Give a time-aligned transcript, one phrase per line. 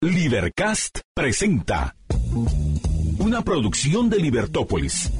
[0.00, 1.96] Libercast presenta
[3.18, 5.10] una producción de Libertópolis.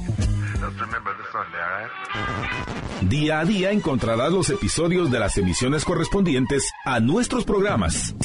[3.01, 8.15] Día a día encontrarás los episodios de las emisiones correspondientes a nuestros programas.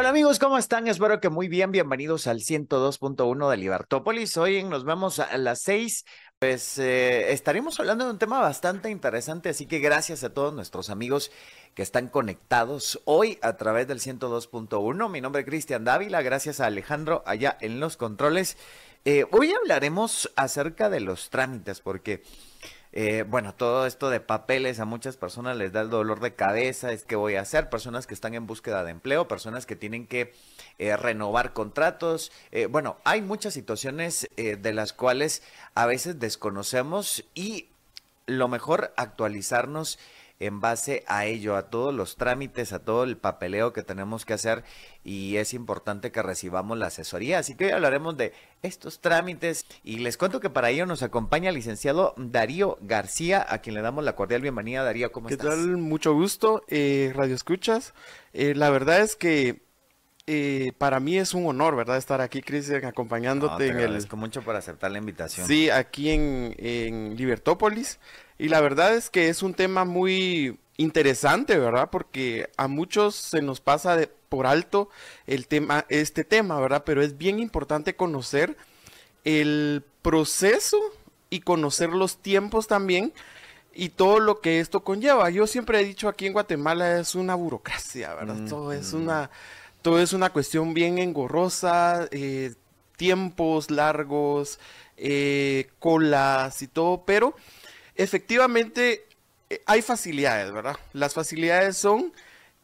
[0.00, 0.86] Hola amigos, ¿cómo están?
[0.86, 1.72] Espero que muy bien.
[1.72, 4.36] Bienvenidos al 102.1 de Libertópolis.
[4.36, 6.04] Hoy nos vemos a las 6.
[6.40, 10.88] Pues eh, estaremos hablando de un tema bastante interesante, así que gracias a todos nuestros
[10.88, 11.32] amigos
[11.74, 15.10] que están conectados hoy a través del 102.1.
[15.10, 18.56] Mi nombre es Cristian Dávila, gracias a Alejandro allá en los controles.
[19.04, 22.22] Eh, hoy hablaremos acerca de los trámites, porque
[22.92, 26.92] eh, bueno, todo esto de papeles a muchas personas les da el dolor de cabeza,
[26.92, 30.06] es que voy a hacer, personas que están en búsqueda de empleo, personas que tienen
[30.06, 30.32] que
[30.78, 35.42] eh, renovar contratos, eh, bueno, hay muchas situaciones de las cuales
[35.74, 37.68] a veces desconocemos y
[38.26, 39.98] lo mejor actualizarnos
[40.40, 44.34] en base a ello, a todos los trámites, a todo el papeleo que tenemos que
[44.34, 44.62] hacer
[45.02, 47.38] y es importante que recibamos la asesoría.
[47.38, 51.48] Así que hoy hablaremos de estos trámites y les cuento que para ello nos acompaña
[51.48, 54.84] el licenciado Darío García, a quien le damos la cordial bienvenida.
[54.84, 55.44] Darío, ¿cómo estás?
[55.44, 55.76] ¿Qué tal?
[55.76, 57.94] Mucho gusto, eh, Radio Escuchas.
[58.32, 59.62] Eh, la verdad es que
[60.28, 61.96] eh, para mí es un honor, ¿verdad?
[61.96, 64.06] Estar aquí, Cristian, acompañándote te en el...
[64.12, 65.46] mucho por aceptar la invitación.
[65.46, 67.98] Sí, aquí en, en Libertópolis.
[68.38, 71.90] Y la verdad es que es un tema muy interesante, ¿verdad?
[71.90, 74.88] Porque a muchos se nos pasa de, por alto
[75.26, 76.84] el tema, este tema, ¿verdad?
[76.86, 78.56] Pero es bien importante conocer
[79.24, 80.78] el proceso
[81.30, 83.12] y conocer los tiempos también
[83.74, 85.30] y todo lo que esto conlleva.
[85.30, 88.48] Yo siempre he dicho aquí en Guatemala es una burocracia, ¿verdad?
[88.48, 89.30] Todo es una
[89.82, 92.54] todo es una cuestión bien engorrosa, eh,
[92.96, 94.58] tiempos largos,
[94.96, 97.36] eh, colas y todo, pero
[97.98, 99.04] efectivamente
[99.50, 100.76] eh, hay facilidades, ¿verdad?
[100.94, 102.12] Las facilidades son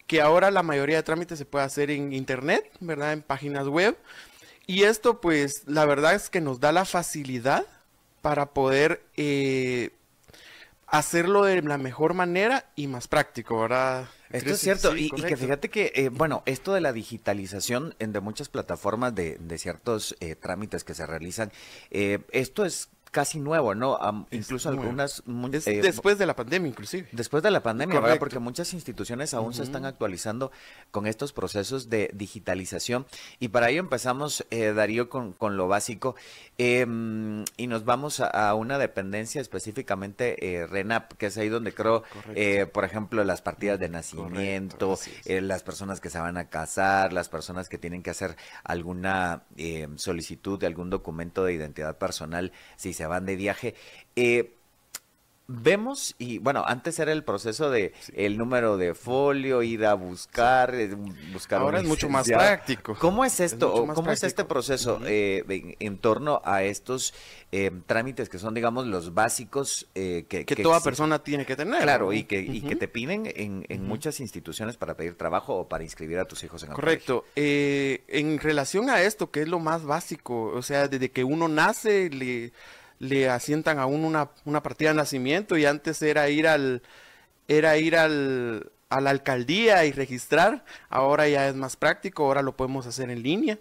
[0.06, 3.12] que ahora la mayoría de trámites se puede hacer en internet, ¿verdad?
[3.12, 3.97] En páginas web.
[4.66, 7.66] Y esto, pues, la verdad es que nos da la facilidad
[8.22, 9.91] para poder eh,
[10.86, 14.09] hacerlo de la mejor manera y más práctico, ¿verdad?
[14.30, 18.48] Esto es cierto, y, que fíjate que, eh, bueno, esto de la digitalización de muchas
[18.48, 21.53] plataformas de, de ciertos trámites que se realizan,
[21.91, 23.97] esto es casi nuevo, ¿no?
[24.32, 25.22] incluso algunas...
[25.66, 27.06] Eh, después de la pandemia, inclusive.
[27.12, 28.19] Después de la pandemia, ¿verdad?
[28.19, 30.50] Porque muchas instituciones aún se están actualizando
[30.91, 33.06] con estos procesos de digitalización.
[33.38, 36.16] Y para ello empezamos, eh, Darío, con, con, lo básico.
[36.58, 42.03] Em, y nos vamos a, una dependencia específicamente eh, RENAP, que es ahí donde creo,
[42.34, 47.28] eh, por ejemplo, las partidas de nacimiento, las personas que se van a casar, las
[47.28, 49.44] personas que tienen que hacer alguna
[49.94, 53.75] solicitud de algún documento de identidad personal, si se van de viaje.
[54.16, 54.54] Eh,
[55.47, 60.75] vemos y bueno antes era el proceso de el número de folio ir a buscar
[60.75, 60.97] eh,
[61.34, 62.97] buscar ahora es mucho más práctico.
[62.98, 67.12] Cómo es esto cómo es este proceso eh, en, torno a estos
[67.87, 72.25] trámites que son digamos los básicos que, que, toda persona tiene que tener claro y
[72.25, 76.19] que y que te piden en, en muchas instituciones para pedir trabajo o para inscribir
[76.19, 77.26] a tus hijos en el correcto.
[77.36, 82.09] en relación a esto que es lo más básico o sea desde que uno nace
[82.09, 82.53] le
[82.99, 86.82] le asientan a uno una, una, partida de nacimiento y antes era ir al
[87.49, 92.56] era ir al, a la alcaldía y registrar, ahora ya es más práctico, ahora lo
[92.56, 93.59] podemos hacer en línea.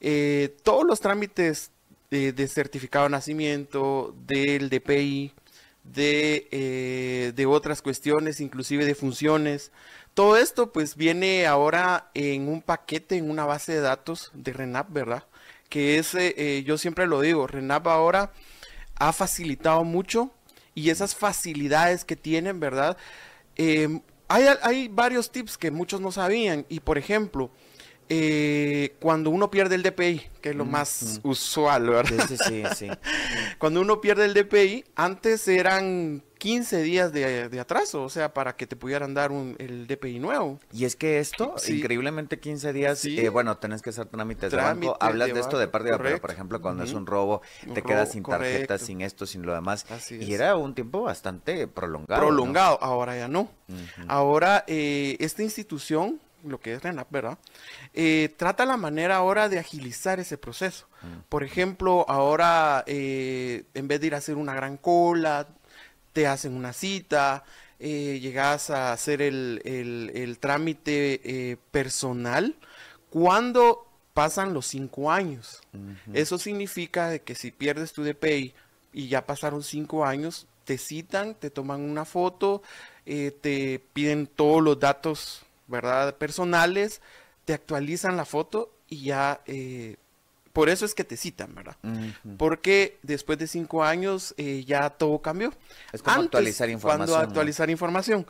[0.00, 1.70] Eh, todos los trámites
[2.10, 5.32] de, certificado de nacimiento, del DPI,
[5.84, 9.72] de, eh, de otras cuestiones, inclusive de funciones,
[10.14, 14.90] todo esto pues viene ahora en un paquete, en una base de datos de RENAP,
[14.90, 15.24] ¿verdad?
[15.68, 18.32] Que es, eh, yo siempre lo digo, RENAP ahora
[18.98, 20.30] ha facilitado mucho
[20.74, 22.96] y esas facilidades que tienen, ¿verdad?
[23.56, 27.50] Em, hay, hay, varios tips que muchos no sabían y por ejemplo,
[28.08, 32.26] eh, cuando uno pierde el DPI, que es lo más usual, ¿verdad?
[32.28, 32.88] Sí, sí, sí.
[33.58, 38.66] cuando uno pierde el DPI, antes eran 15 días de, atraso, o sea, para que
[38.66, 40.60] te pudieran dar un, el DPI nuevo.
[40.72, 44.96] Y es que esto, increíblemente 15 días, eh, bueno, tenés que hacer trámites de banco.
[45.00, 47.42] Hablas de, esto de pérdida, pero por ejemplo, cuando es un robo,
[47.74, 49.84] te quedas sin tarjeta, sin esto, sin lo demás.
[50.10, 52.20] y era un tiempo bastante prolongado.
[52.20, 53.50] Prolongado, ahora ya no.
[54.06, 57.38] Ahora, eh, esta institución lo que es RENAP, ¿verdad?
[57.94, 60.86] Eh, trata la manera ahora de agilizar ese proceso.
[61.02, 61.28] Mm.
[61.28, 65.48] Por ejemplo, ahora eh, en vez de ir a hacer una gran cola,
[66.12, 67.44] te hacen una cita,
[67.78, 72.54] eh, llegas a hacer el, trámite personal
[73.10, 75.60] cuando pasan los cinco años.
[76.14, 78.54] Eso significa que si pierdes tu DPI
[78.92, 82.62] y ya pasaron cinco años, te citan, te toman una foto,
[83.06, 86.16] eh, te piden todos los datos, ¿verdad?
[86.16, 87.00] Personales,
[87.44, 89.96] te actualizan la foto y ya, eh,
[90.52, 91.76] por eso es que te citan, ¿verdad?
[92.38, 95.52] Porque después de cinco años eh, ya todo cambió.
[95.92, 97.08] Es como actualizar información.
[97.08, 98.26] Cuando actualizar información.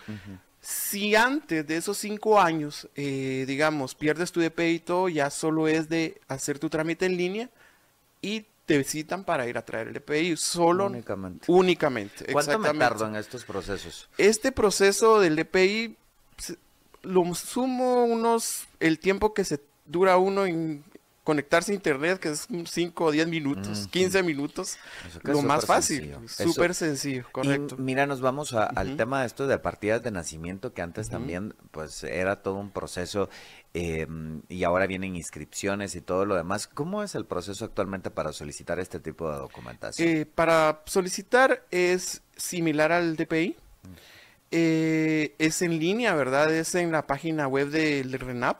[0.60, 5.88] Si antes de esos cinco años, digamos, pierdes tu DPI y todo, ya solo es
[5.88, 7.50] de hacer tu trámite en línea
[8.20, 11.46] y te citan para ir a traer el DPI, solo únicamente.
[11.46, 14.08] únicamente ¿Cuánto me tardo en estos procesos?
[14.18, 15.96] Este proceso del DPI
[17.06, 20.82] lo sumo unos el tiempo que se dura uno en
[21.26, 24.78] conectarse a internet, que es 5 o 10 minutos, 15 minutos,
[25.24, 27.76] lo más fácil, súper sencillo, correcto.
[27.78, 32.04] mira, nos vamos al tema de esto de partidas de nacimiento, que antes también pues
[32.04, 33.28] era todo un proceso
[33.74, 36.68] em, y ahora vienen inscripciones y todo lo demás.
[36.68, 40.08] ¿Cómo es el proceso actualmente para solicitar este tipo de documentación?
[40.08, 43.56] Eh, para solicitar es similar al DPI.
[44.50, 46.54] Eh, es en línea, ¿verdad?
[46.54, 48.58] Es en la página web del RENAP.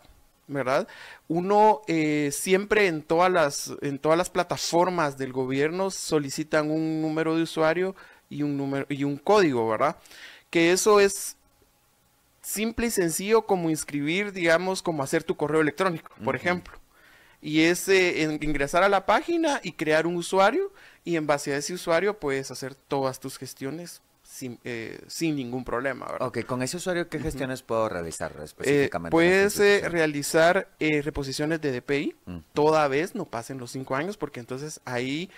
[0.48, 0.86] ¿verdad?
[1.28, 7.36] Uno eh, siempre en todas, las, en todas las plataformas del gobierno solicitan un número
[7.36, 7.96] de usuario
[8.30, 9.96] y un, número, y un código, ¿verdad?
[10.50, 11.36] Que eso es
[12.42, 16.78] simple y sencillo como inscribir, digamos, como hacer tu correo electrónico, por ejemplo.
[17.42, 20.72] Y es eh, ingresar a la página y crear un usuario
[21.04, 24.00] y en base a ese usuario puedes hacer todas tus gestiones
[24.42, 26.06] eh, sin, ningún problema.
[26.06, 26.28] ¿verdad?
[26.28, 29.10] Ok, con ese usuario, ¿qué gestiones puedo realizar eh, específicamente?
[29.10, 32.16] puedes eh, realizar reposiciones de DPI,
[32.52, 35.30] toda vez no pasen los cinco años, porque entonces ahí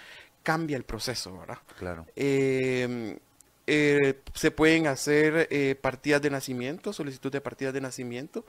[0.43, 1.59] cambia el proceso, ¿verdad?
[1.79, 2.07] Claro.
[2.17, 3.19] Em,
[3.67, 8.45] se pueden hacer partidas de nacimiento, solicitud de partidas de nacimiento.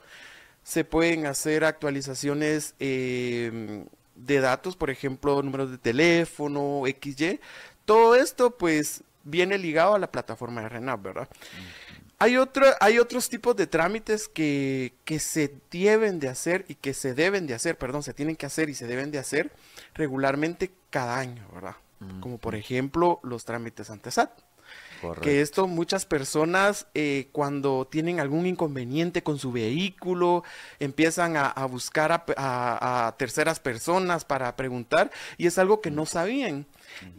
[0.63, 3.85] Se pueden hacer actualizaciones em,
[4.15, 7.39] de datos, por ejemplo, números de teléfono, XY.
[7.85, 11.29] Todo esto, pues, viene ligado a la plataforma de RENAP, ¿verdad?
[12.21, 17.13] Hay, otro, hay otros tipos de trámites que, se deben de hacer y que se
[17.13, 19.51] deben de hacer, perdón, se tienen que hacer y se deben de hacer
[19.93, 21.75] regularmente cada año, ¿verdad?
[22.21, 24.31] Como por ejemplo los trámites ante SAT.
[25.21, 30.43] Que esto muchas personas eh, cuando tienen algún inconveniente con su vehículo
[30.79, 36.65] empiezan a, buscar a, a, terceras personas para preguntar y es algo que no sabían.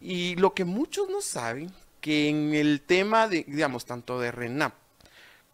[0.02, 4.74] Y lo que muchos no saben que en el tema de, digamos, tanto de RENAP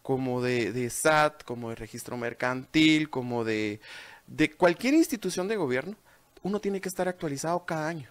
[0.01, 3.81] como de, SAT, como de registro mercantil, como de,
[4.25, 5.97] de, cualquier institución de gobierno,
[6.43, 8.09] uno tiene que estar actualizado cada año.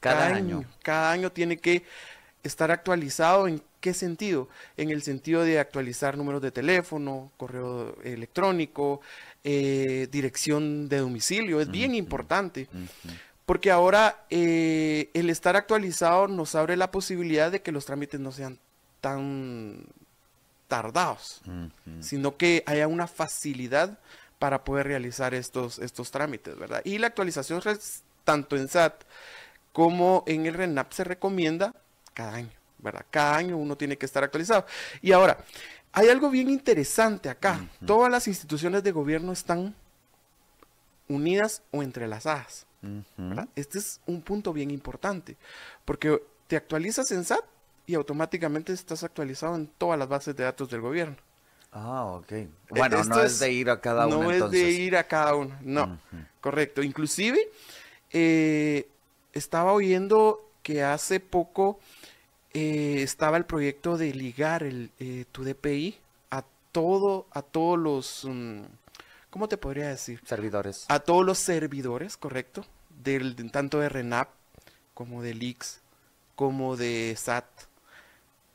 [0.00, 0.64] Cada, año.
[0.82, 1.84] Cada año tiene que
[2.42, 4.48] estar actualizado en qué sentido?
[4.76, 9.00] En el sentido de actualizar números de teléfono, correo electrónico,
[9.44, 12.68] eh, dirección de domicilio, es bien importante.
[13.46, 18.32] Porque ahora eh, el estar actualizado nos abre la posibilidad de que los trámites no
[18.32, 18.58] sean
[19.00, 19.86] tan
[20.66, 21.42] tardados,
[22.00, 23.98] sino que haya una facilidad
[24.40, 26.82] para poder realizar estos, estos trámites, ¿verdad?
[26.84, 27.62] Y la actualización
[28.24, 29.04] tanto en SAT
[29.72, 31.74] como en el RENAP se recomienda
[32.14, 33.06] cada año, ¿verdad?
[33.10, 34.66] Cada año uno tiene que estar actualizado.
[35.00, 35.38] Y ahora,
[35.92, 37.66] hay algo bien interesante acá.
[37.86, 39.74] Todas las instituciones de gobierno están
[41.08, 42.65] unidas o entrelazadas.
[43.54, 45.36] Este es un punto bien importante,
[45.84, 47.44] porque te actualizas en SAT
[47.86, 51.16] y automáticamente estás actualizado en todas las bases de datos del gobierno.
[51.72, 52.32] Ah, ok.
[52.32, 54.22] E, bueno, no es, de ir a cada uno.
[54.22, 56.00] No es de ir a cada uno, no.
[56.40, 56.82] Correcto.
[56.82, 57.38] Inclusive,
[58.10, 58.88] eh,
[59.32, 61.78] estaba oyendo que hace poco
[62.54, 65.98] eh, estaba el proyecto de ligar el, eh, tu DPI
[66.30, 68.62] a todo, a todos los, mm,
[69.30, 70.20] ¿cómo te podría decir?
[70.24, 70.86] Servidores.
[70.88, 72.64] A todos los servidores, correcto
[73.12, 74.28] del, tanto de RENAP
[74.94, 75.80] como de LIX,
[76.34, 77.46] como de SAT.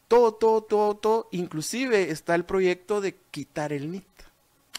[0.07, 1.27] Todo, todo, todo, todo.
[1.31, 4.05] Inclusive está el proyecto de quitar el NIT.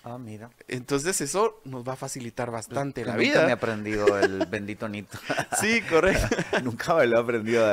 [0.04, 0.50] Ah, mira.
[0.66, 3.42] Entonces eso nos va a facilitar bastante la nunca vida.
[3.44, 5.16] me he aprendido el bendito nito.
[5.60, 6.26] sí, correcto.
[6.64, 7.64] nunca me lo he aprendido,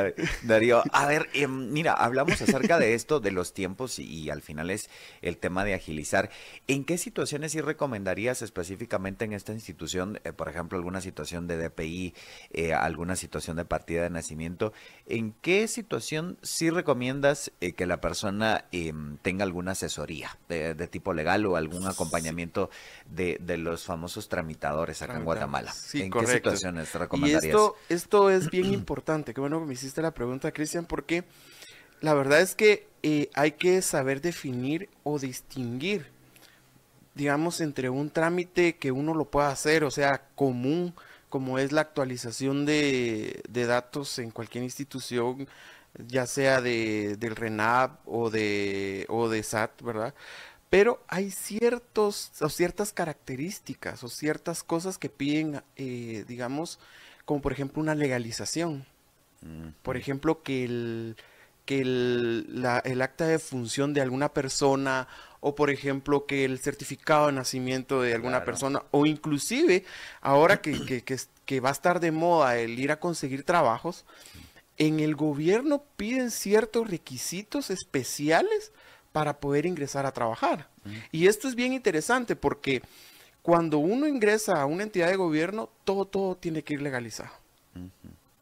[0.43, 0.83] Darío.
[0.91, 4.91] A ver, em, mira, hablamos acerca de esto, de los tiempos y, al final es
[5.23, 6.29] el tema de agilizar.
[6.67, 11.57] ¿En qué situaciones sí recomendarías específicamente en esta institución, eh, por ejemplo, alguna situación de
[11.57, 12.13] DPI,
[12.51, 14.71] eh, alguna situación de partida de nacimiento?
[15.07, 20.87] ¿En qué situación sí recomiendas eh, que la persona em, tenga alguna asesoría de, de
[20.87, 22.18] tipo legal o algún acompañamiento?
[22.21, 25.73] De, los famosos tramitadores acá en Guatemala.
[25.93, 27.43] ¿En qué situaciones recomendarías?
[27.43, 29.33] Y esto, esto es bien importante.
[29.33, 31.23] Qué bueno que me hiciste la pregunta, Cristian, porque
[32.01, 36.07] la verdad es que eh, hay que saber definir o distinguir,
[37.15, 40.93] digamos, entre un trámite que uno lo pueda hacer, o sea, común,
[41.29, 45.47] como es la actualización de, de datos en cualquier institución
[46.07, 50.13] ya sea de, del RENAP o de, o de SAT, ¿verdad?
[50.69, 56.79] Pero hay ciertos, o ciertas características o ciertas cosas que piden, eh, digamos,
[57.25, 58.85] como por ejemplo una legalización.
[59.83, 61.15] Por ejemplo, que el,
[61.65, 65.07] que el, el, acta de función de alguna persona
[65.39, 69.85] o por ejemplo que el certificado de nacimiento de alguna persona o inclusive
[70.19, 74.05] ahora que, que, que, que, va a estar de moda el ir a conseguir trabajos,
[74.77, 78.73] en el gobierno piden ciertos requisitos especiales
[79.11, 80.67] para poder ingresar a trabajar.
[81.11, 82.81] Y esto es bien interesante porque
[83.41, 87.31] cuando uno ingresa a una entidad de gobierno, todo, todo tiene que ir legalizado.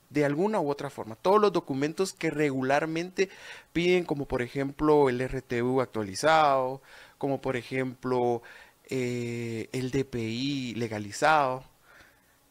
[0.09, 1.15] De alguna u otra forma.
[1.15, 3.29] Todos los documentos que regularmente
[3.74, 6.81] piden, como por ejemplo el RTU actualizado,
[7.17, 8.41] como por ejemplo
[8.89, 11.63] eh, el DPI legalizado.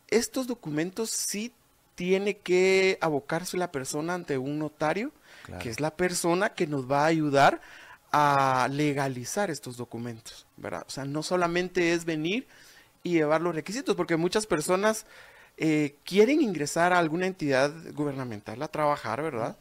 [0.09, 1.53] Estos documentos sí
[1.95, 5.13] tiene que abocarse la persona ante un notario,
[5.61, 7.61] que es la persona que nos va a ayudar
[8.13, 10.85] a legalizar estos documentos, ¿verdad?
[10.87, 12.47] O sea, no solamente es venir
[13.03, 15.07] y llevar los requisitos, porque muchas personas
[15.57, 19.57] eh, quieren ingresar a alguna entidad gubernamental a trabajar, ¿verdad?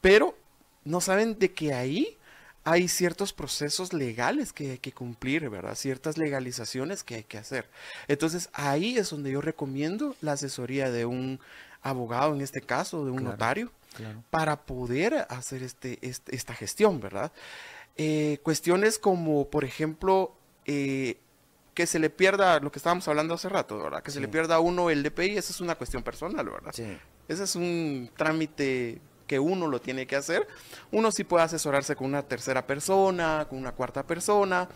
[0.00, 0.36] Pero
[0.84, 2.18] no saben de que ahí
[2.64, 5.74] hay ciertos procesos legales que hay que cumplir, ¿verdad?
[5.74, 7.68] Ciertas legalizaciones que hay que hacer.
[8.08, 11.40] Entonces, ahí es donde yo recomiendo la asesoría de un
[11.82, 13.70] abogado, en este caso, de un notario,
[14.30, 17.30] para poder hacer este, este, esta gestión, ¿verdad?
[17.96, 20.34] Eh, cuestiones como, por ejemplo,
[20.66, 21.18] eh,
[21.74, 24.02] que se le pierda lo que estábamos hablando hace rato, ¿verdad?
[24.02, 26.72] Que se le pierda a uno el DPI, esa es una cuestión personal, ¿verdad?
[26.72, 26.96] Sí.
[27.28, 30.46] Ese es un trámite que uno lo tiene que hacer.
[30.92, 34.68] Uno sí puede asesorarse con una tercera persona, con una cuarta persona,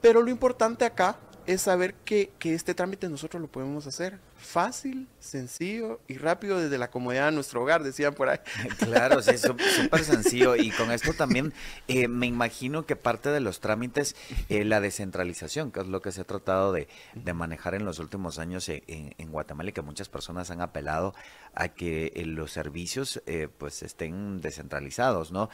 [0.00, 5.08] pero lo importante acá es saber que, que este trámite nosotros lo podemos hacer fácil,
[5.18, 8.38] sencillo y rápido desde la comodidad de nuestro hogar, decían por ahí.
[8.78, 10.56] Claro, sí, súper sencillo.
[10.56, 11.52] Y con esto también
[11.88, 14.14] eh, me imagino que parte de los trámites,
[14.48, 16.88] eh, la descentralización, que es lo que se ha tratado de,
[17.34, 21.14] manejar en los últimos años en, en, Guatemala y que muchas personas han apelado
[21.54, 23.20] a que eh, los servicios
[23.58, 25.50] pues estén descentralizados, ¿no?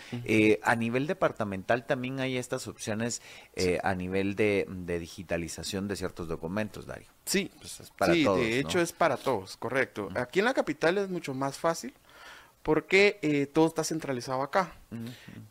[0.63, 3.23] a nivel departamental también hay estas opciones
[3.83, 4.67] a nivel de,
[5.01, 7.09] digitalización de ciertos documentos, Dario.
[7.25, 10.09] Sí, pues para sí, de hecho es para todos, correcto.
[10.15, 11.95] Aquí en la capital es mucho más fácil
[12.63, 14.73] porque eh, todo está centralizado acá.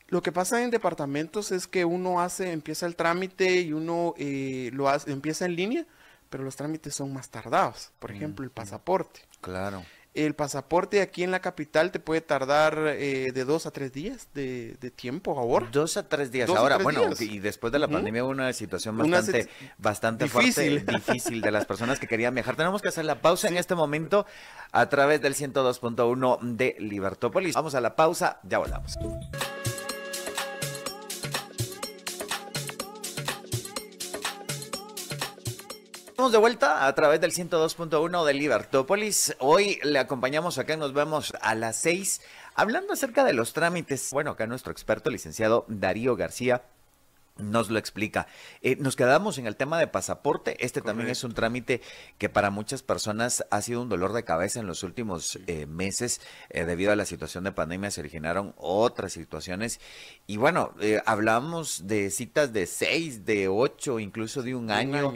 [0.07, 4.69] Lo que pasa en departamentos es que uno hace, empieza el trámite y uno eh,
[4.73, 5.85] lo hace, empieza en línea,
[6.29, 7.91] pero los trámites son más tardados.
[7.99, 9.21] Por ejemplo, el pasaporte.
[9.41, 9.83] Claro.
[10.13, 14.27] El pasaporte aquí en la capital te puede tardar eh, de dos a tres días
[14.33, 15.69] de, tiempo ahora.
[15.71, 16.49] Dos a tres días.
[16.49, 20.81] ahora, bueno, y después de la pandemia una situación bastante, bastante difícil.
[20.81, 22.57] fuerte, difícil de las personas que querían viajar.
[22.57, 24.25] Tenemos que hacer la pausa en este momento
[24.71, 27.55] a través del 102.1 de Libertópolis.
[27.55, 28.97] Vamos a la pausa, ya volvamos.
[36.21, 39.35] Estamos de vuelta a través del 102.1 de Libertópolis.
[39.39, 42.21] Hoy le acompañamos acá, nos vemos a las 6,
[42.53, 44.11] hablando acerca de los trámites.
[44.11, 46.61] Bueno, acá nuestro experto, licenciado Darío García,
[47.37, 48.27] nos lo explica.
[48.61, 50.63] Eh, nos quedamos en el tema de pasaporte.
[50.63, 51.81] Este también es un trámite
[52.17, 56.21] que para muchas personas ha sido un dolor de cabeza en los últimos eh, meses.
[56.49, 59.79] Eh, debido a la situación de pandemia se originaron otras situaciones.
[60.27, 60.73] Y bueno,
[61.05, 65.13] hablamos de citas de seis, de ocho, incluso de un, año.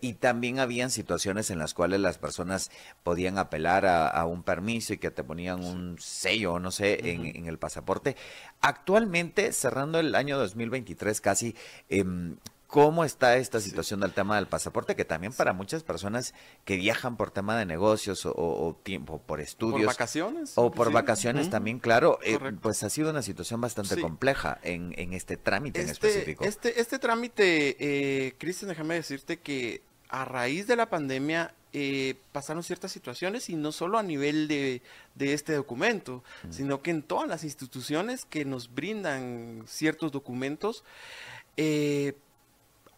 [0.00, 2.70] y también habían situaciones en las cuales las personas
[3.02, 7.46] podían apelar a, un permiso y que te ponían un sello, no sé, en, en
[7.46, 8.16] el pasaporte.
[8.60, 11.54] Actualmente, cerrando el año 2023 casi,
[11.88, 14.96] em, ¿Cómo está esta situación del tema del pasaporte?
[14.96, 19.82] Que también para muchas personas que viajan por tema de negocios o, tiempo, por estudios.
[19.82, 20.52] Por vacaciones.
[20.56, 22.18] O por vacaciones también, claro.
[22.24, 26.44] Eh, pues ha sido una situación bastante compleja en, este trámite en este, específico.
[26.44, 32.62] Este, este trámite, eh, Cristian, déjame decirte que a raíz de la pandemia eh, pasaron
[32.62, 34.80] ciertas situaciones y no solo a nivel de,
[35.18, 40.84] este documento, sino que en todas las instituciones que nos brindan ciertos documentos,
[41.58, 42.16] eh,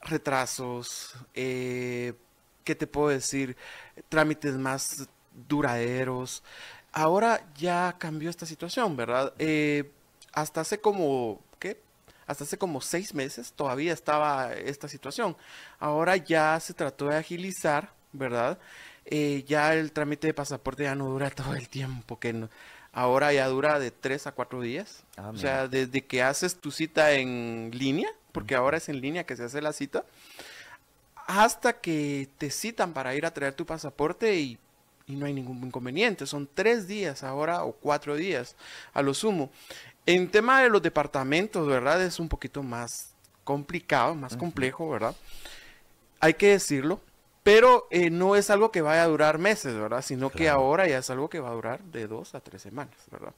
[0.03, 2.13] retrasos, eh,
[2.63, 3.57] ¿qué te puedo decir?
[4.09, 5.09] Trámites más
[5.49, 6.45] duraderos.
[6.93, 9.35] Ahora ya cambió esta situación, ¿verdad?
[10.33, 11.83] hasta hace como, ¿qué?
[12.29, 15.37] Hasta hace como seis meses todavía estaba esta situación.
[15.81, 18.59] Ahora ya se trató de agilizar ¿verdad?
[19.05, 22.49] Eh, ya el trámite de pasaporte ya no dura todo el tiempo, que
[22.93, 25.05] ahora ya dura de tres a cuatro días.
[25.17, 29.25] Ah, o sea, desde que haces tu cita en línea, porque ahora es en línea
[29.25, 30.05] que se hace la cita,
[31.27, 34.59] hasta que te citan para ir a traer tu pasaporte y,
[35.07, 36.27] y no hay ningún inconveniente.
[36.27, 38.57] Son tres días ahora o cuatro días
[38.95, 39.51] a lo sumo.
[40.07, 42.03] En tema de los departamentos, ¿verdad?
[42.03, 45.15] Es un poquito más complicado, más complejo, ¿verdad?
[46.21, 47.01] Hay que decirlo,
[47.49, 50.03] pero eh, no es algo que vaya a durar meses, ¿verdad?
[50.03, 52.95] Sino que ahora ya es algo que va a durar de dos a tres semanas,
[53.11, 53.33] ¿verdad?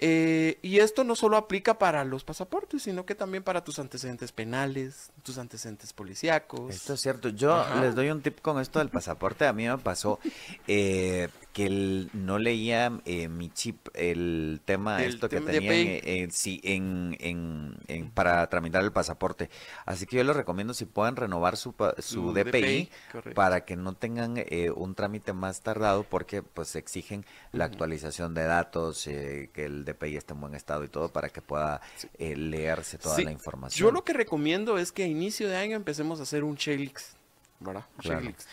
[0.00, 4.32] Eh, y esto no solo aplica para los pasaportes, sino que también para tus antecedentes
[4.32, 6.74] penales, tus antecedentes policíacos.
[6.74, 7.28] Esto es cierto.
[7.28, 9.46] Yo les doy un tip con esto del pasaporte.
[9.46, 10.18] A mí me pasó
[10.66, 17.76] eh, que no leía eh, mi chip, el tema esto que tenía en, sí, en,
[18.14, 19.50] para tramitar el pasaporte.
[19.84, 22.90] Así que yo les recomiendo si pueden renovar su, su DPI,
[23.34, 24.42] para que no tengan
[24.76, 30.34] un trámite más tardado porque pues exigen la actualización de datos, que el DPI esté
[30.34, 31.80] en buen estado y todo para que pueda
[32.18, 33.86] eh, leerse toda la información.
[33.86, 37.16] Yo lo que recomiendo es que a inicio de año empecemos a hacer un Shelix,
[37.60, 37.84] ¿verdad?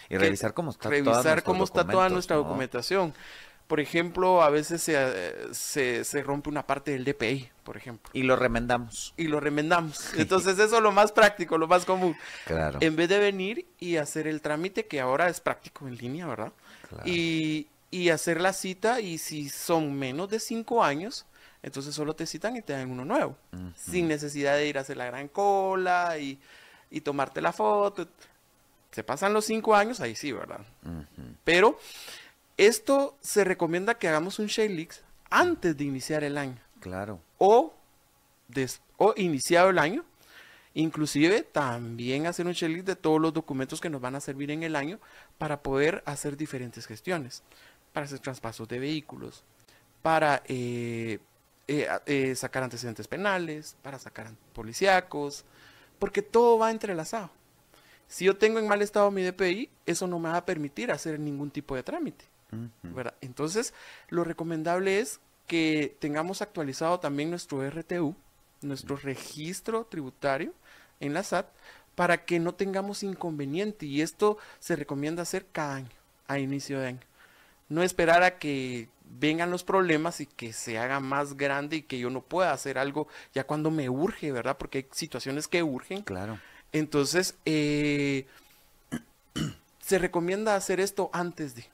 [0.10, 3.14] Y revisar cómo está, revisar cómo está toda nuestra documentación.
[3.68, 8.10] Por ejemplo, a veces se, se, rompe una parte del DPI, por ejemplo.
[8.14, 9.14] Y lo remendamos.
[9.18, 10.14] Y lo remendamos.
[10.18, 12.16] Entonces eso es lo más práctico, lo más común.
[12.46, 12.80] Claro.
[12.82, 16.54] En vez de venir y hacer el trámite, que ahora es práctico en línea, ¿verdad?
[16.88, 17.04] Claro.
[17.06, 21.26] Y, y hacer la cita y si son menos de cinco años,
[21.64, 23.36] entonces solo te citan y te dan uno nuevo,
[23.76, 26.40] sin necesidad de ir a hacer la gran cola y,
[27.04, 28.08] tomarte la foto.
[28.98, 30.66] Se pasan los cinco años, ahí sí, ¿verdad?
[31.44, 31.78] Pero
[32.58, 36.58] esto se recomienda que hagamos un Shailix antes de iniciar el año.
[36.80, 37.22] Claro.
[37.38, 37.76] O,
[38.98, 40.04] o iniciado el año,
[40.74, 44.64] Inclusive también hacer un checklist de todos los documentos que nos van a servir en
[44.64, 45.00] el año
[45.38, 47.44] para poder hacer diferentes gestiones
[47.94, 49.44] para hacer traspasos de vehículos,
[50.02, 51.20] para eh,
[51.68, 55.46] eh, eh, sacar antecedentes penales, para sacar policíacos,
[56.00, 57.32] porque todo va entrelazado.
[58.08, 61.20] Si yo tengo en mal estado mi DPI, eso no me va a permitir hacer
[61.20, 62.26] ningún tipo de trámite.
[63.22, 63.74] Entonces,
[64.10, 68.16] lo recomendable es que tengamos actualizado también nuestro RTU,
[68.62, 70.54] nuestro registro tributario
[71.00, 71.48] en la SAT,
[71.96, 73.86] para que no tengamos inconveniente.
[73.86, 75.90] Y esto se recomienda hacer cada año,
[76.28, 77.08] a inicio de año
[77.70, 82.00] no esperar a que vengan los problemas y que se haga más grande y que
[82.00, 84.58] yo no pueda hacer algo ya cuando me urge, ¿verdad?
[84.58, 86.02] Porque hay situaciones que urgen.
[86.02, 86.40] Claro.
[86.78, 88.26] Entonces, eh,
[89.80, 91.66] se recomienda hacer esto antes de,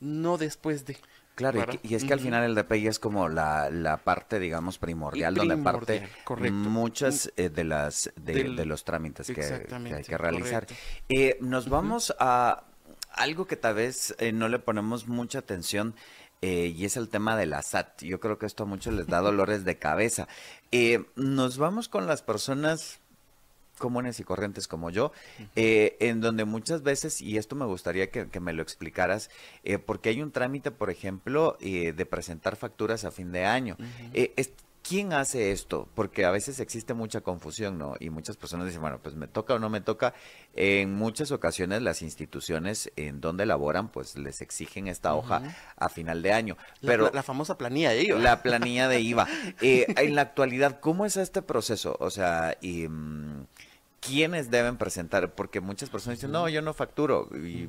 [0.00, 0.96] no después de.
[1.34, 5.56] Claro, y, es que al final el DPI es como la, parte, digamos, primordial, donde
[5.56, 6.06] parte
[6.50, 10.66] muchas eh, de las de, los trámites que, hay que realizar.
[11.08, 12.64] Eh, nos vamos a
[13.12, 15.94] algo que tal vez eh, no le ponemos mucha atención
[16.42, 18.02] eh, y es el tema de la SAT.
[18.02, 20.28] Yo creo que esto a muchos les da dolores de cabeza.
[21.16, 23.00] Nos vamos con las personas
[23.80, 25.10] comunes y corrientes como yo,
[25.56, 29.30] en donde muchas veces, y esto me gustaría que, me lo explicaras,
[29.86, 33.76] porque hay un trámite, por ejemplo, de presentar facturas a fin de año.
[34.82, 35.88] ¿Quién hace esto?
[35.94, 37.96] Porque a veces existe mucha confusión, ¿no?
[38.00, 40.14] Y muchas personas dicen, bueno, pues me toca o no me toca.
[40.54, 45.42] En muchas ocasiones las instituciones en donde laboran, pues les exigen esta hoja
[45.76, 46.56] a final de año.
[46.80, 48.18] Pero la, famosa planilla de IVA.
[48.20, 49.28] La planilla de IVA.
[49.60, 51.96] Eh, en la actualidad, ¿cómo es este proceso?
[52.00, 53.46] O sea, y, mm,
[54.00, 57.68] quiénes deben presentar, porque muchas personas dicen, no, yo no facturo, y,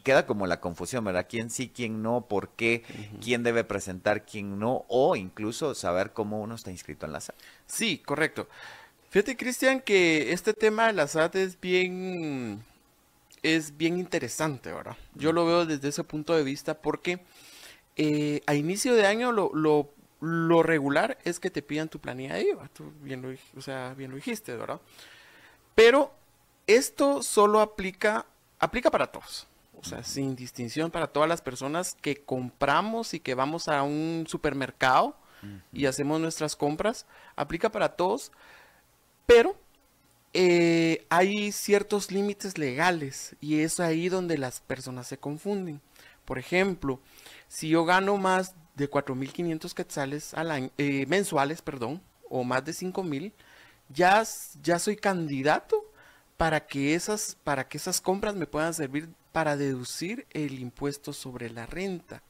[0.00, 1.26] queda como la confusión, ¿verdad?
[1.28, 2.84] ¿Quién sí, quién no, por qué,
[3.22, 7.36] quién debe presentar, quién no, o incluso saber cómo uno está inscrito en la SAT.
[7.66, 8.48] Sí, correcto.
[9.10, 12.64] Fíjate, Cristian, que este tema de la SAT es bien,
[13.42, 14.96] es bien interesante, ¿verdad?
[15.14, 17.20] Yo lo veo desde ese punto de vista porque
[17.96, 19.52] eh, a inicio de año lo,
[20.20, 23.92] lo, regular es que te pidan tu planilla de IVA, tú bien lo, o sea,
[23.94, 24.80] bien lo dijiste, ¿verdad?
[25.74, 26.12] Pero
[26.66, 28.26] esto solo aplica,
[28.58, 29.46] aplica para todos.
[29.74, 34.26] O sea, sin distinción para todas las personas que compramos y que vamos a un
[34.28, 35.16] supermercado
[35.72, 37.04] y hacemos nuestras compras.
[37.34, 38.30] Aplica para todos.
[39.26, 39.56] Pero
[40.34, 45.80] eh, hay ciertos límites legales y es ahí donde las personas se confunden.
[46.24, 47.00] Por ejemplo,
[47.48, 52.72] si yo gano más de 4.500 quetzales al año, eh, mensuales, perdón, o más de
[52.72, 53.32] 5.000,
[53.92, 54.22] ya,
[54.62, 55.84] ya soy candidato
[56.36, 61.50] para que, esas, para que esas compras me puedan servir para deducir el impuesto sobre
[61.50, 62.22] la renta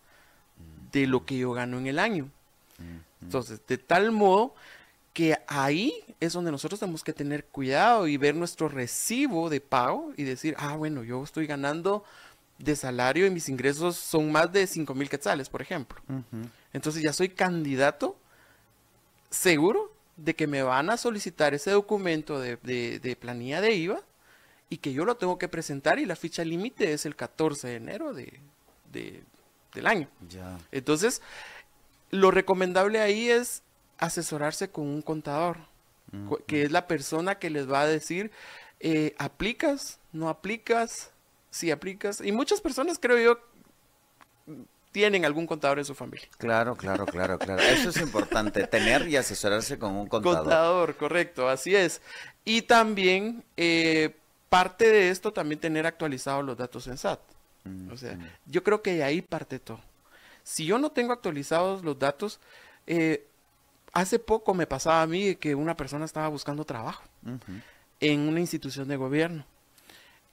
[0.92, 2.30] de lo que yo gano en el año.
[3.20, 4.54] Entonces, de tal modo
[5.12, 10.12] que ahí es donde nosotros tenemos que tener cuidado y ver nuestro recibo de pago
[10.16, 12.04] y decir, ah, bueno, yo estoy ganando
[12.58, 16.00] de salario y mis ingresos son más de 5 mil quetzales, por ejemplo.
[16.72, 18.16] Entonces ya soy candidato
[19.30, 19.91] seguro
[20.22, 24.00] de que me van a solicitar ese documento de, planilla de IVA
[24.68, 27.74] y que yo lo tengo que presentar y la ficha límite es el 14 de
[27.74, 28.40] enero de,
[28.92, 30.08] del año.
[30.70, 31.22] Entonces,
[32.10, 33.62] lo recomendable ahí es
[33.98, 35.58] asesorarse con un contador,
[36.46, 38.30] que es la persona que les va a decir,
[38.78, 39.98] eh, ¿aplicas?
[40.12, 41.10] ¿No aplicas?
[41.50, 42.20] Si aplicas.
[42.20, 44.56] Y muchas personas, creo yo,
[44.92, 46.28] tienen algún contador en su familia.
[46.38, 47.60] Claro, claro, claro, claro.
[47.62, 50.40] Eso es importante, tener y asesorarse con un contador.
[50.40, 52.02] Contador, correcto, así es.
[52.44, 54.14] Y también, eh,
[54.48, 57.20] parte de esto, también tener actualizados los datos en SAT.
[57.90, 59.80] O sea, yo creo que de ahí parte todo.
[60.42, 62.40] Si yo no tengo actualizados los datos,
[62.86, 63.24] eh,
[63.92, 67.02] hace poco me pasaba a mí que una persona estaba buscando trabajo
[68.00, 69.44] en una institución de gobierno.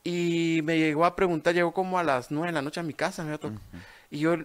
[0.03, 2.93] Y me llegó a preguntar, llegó como a las nueve de la noche a mi
[2.93, 3.37] casa, me
[4.11, 4.35] y yo,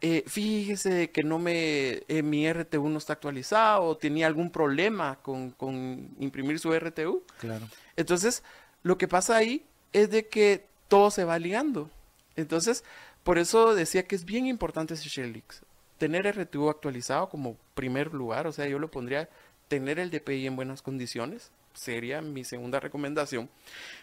[0.00, 5.50] eh, fíjese que no me, eh, mi RTU no está actualizado, tenía algún problema con,
[5.52, 7.22] con, imprimir su RTU.
[7.38, 7.66] Claro.
[7.96, 8.42] Entonces,
[8.82, 11.90] lo que pasa ahí es de que todo se va ligando.
[12.36, 12.84] Entonces,
[13.24, 15.62] por eso decía que es bien importante ese Shellix.
[15.98, 19.30] Tener RTU actualizado como primer lugar, o sea, yo lo pondría
[19.68, 23.48] tener el DPI en buenas condiciones, sería mi segunda recomendación.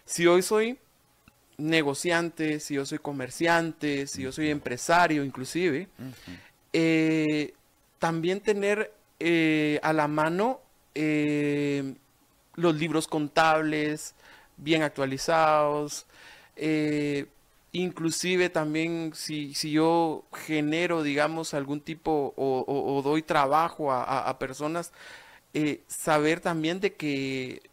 [0.05, 0.79] Si hoy soy
[1.57, 5.87] negociante, si yo soy comerciante, si yo soy empresario inclusive,
[6.71, 7.53] eh,
[7.99, 10.59] también tener eh, a la mano
[10.95, 11.95] eh,
[12.55, 14.15] los libros contables
[14.57, 16.05] bien actualizados,
[17.71, 24.91] inclusive también si, si, yo genero, digamos, algún tipo o, doy trabajo a, personas,
[25.87, 27.63] saber también de que,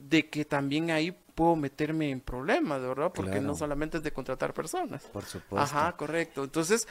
[0.00, 3.12] de que también hay puedo meterme en problemas, ¿verdad?
[3.14, 5.04] Porque no solamente es de contratar personas.
[5.04, 5.58] Por supuesto.
[5.58, 6.44] Ajá, correcto.
[6.44, 6.86] Entonces,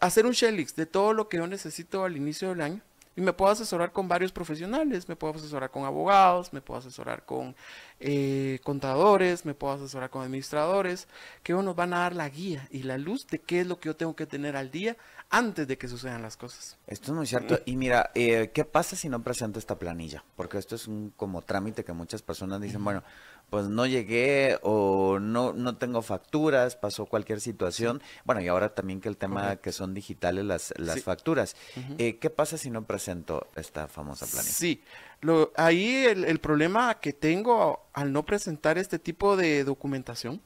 [0.00, 2.80] hacer un Shellix de todo lo que yo necesito al inicio del año
[3.14, 7.24] y me puedo asesorar con varios profesionales, me puedo asesorar con abogados, me puedo asesorar
[7.24, 7.54] con
[8.00, 11.08] eh, contadores, me puedo asesorar con administradores,
[11.42, 13.90] que nos van a dar la guía y la luz de qué es lo que
[13.90, 14.96] yo tengo que tener al día
[15.32, 16.76] antes de que sucedan las cosas.
[16.86, 17.58] Esto es muy cierto.
[17.64, 20.22] Y mira, eh, ¿qué pasa si no presento esta planilla?
[20.36, 23.02] Porque esto es un como trámite que muchas personas dicen, bueno,
[23.48, 28.02] pues no llegué o no, no tengo facturas, pasó cualquier situación.
[28.26, 31.56] Bueno, y ahora también que el tema que son digitales las, las facturas.
[31.96, 34.52] Eh, ¿Qué pasa si no presento esta famosa planilla?
[34.52, 34.82] Sí,
[35.22, 40.42] lo, ahí el, problema que tengo al no presentar este tipo de documentación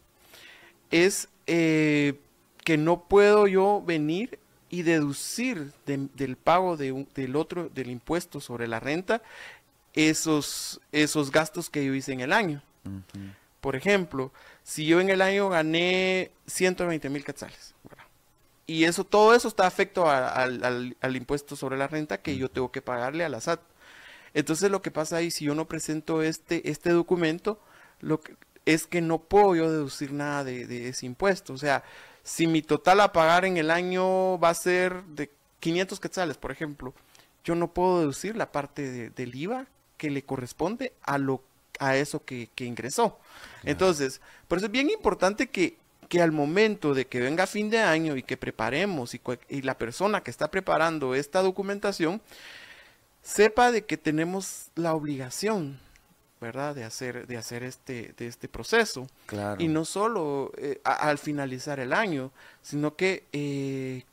[0.92, 2.20] es eh,
[2.62, 8.66] que no puedo yo venir y deducir del pago de del otro, del impuesto sobre
[8.66, 9.22] la renta,
[9.94, 12.62] esos, esos gastos que yo hice en el año.
[13.60, 17.74] Por ejemplo, si yo en el año gané 120 mil quetzales,
[18.66, 22.82] y eso, todo eso está afecto al, impuesto sobre la renta que yo tengo que
[22.82, 23.60] pagarle a la SAT.
[24.34, 27.60] Entonces lo que pasa ahí, si yo no presento este, este documento,
[28.00, 28.34] lo que,
[28.66, 31.52] es que no puedo yo deducir nada de, ese impuesto.
[31.52, 31.84] O sea,
[32.26, 36.50] si mi total a pagar en el año va a ser de 500 quetzales, por
[36.50, 36.92] ejemplo,
[37.44, 41.42] yo no puedo deducir la parte del IVA que le corresponde a lo
[41.78, 43.20] a eso que, ingresó.
[43.62, 45.76] Entonces, por eso es bien importante que,
[46.08, 49.78] que, al momento de que venga fin de año y que preparemos y, y, la
[49.78, 52.20] persona que está preparando esta documentación
[53.22, 55.78] sepa de que tenemos la obligación,
[56.40, 59.06] ¿verdad?, de hacer, de hacer este, de este proceso.
[59.58, 62.30] Y no solo eh, al finalizar el año,
[62.62, 64.04] sino que eh,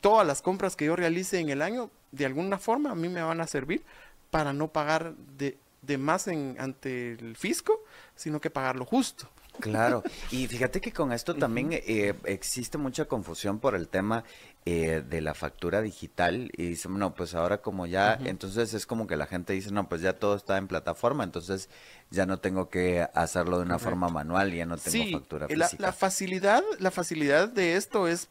[0.00, 3.22] todas las compras que yo realice en el año, de alguna forma, a mí me
[3.22, 3.82] van a servir
[4.30, 7.82] para no pagar de de más en, ante el fisco,
[8.16, 9.28] sino que pagar lo justo.
[9.60, 14.24] Claro, y fíjate que con esto también eh, existe mucha confusión por el tema
[14.66, 19.06] eh, de la factura digital y dicen, no, pues ahora como ya, entonces es como
[19.06, 21.68] que la gente dice, no, pues ya todo está en plataforma, entonces
[22.10, 25.76] ya no tengo que hacerlo de una forma manual, ya no tengo factura física.
[25.78, 28.28] La, la facilidad, la facilidad de esto es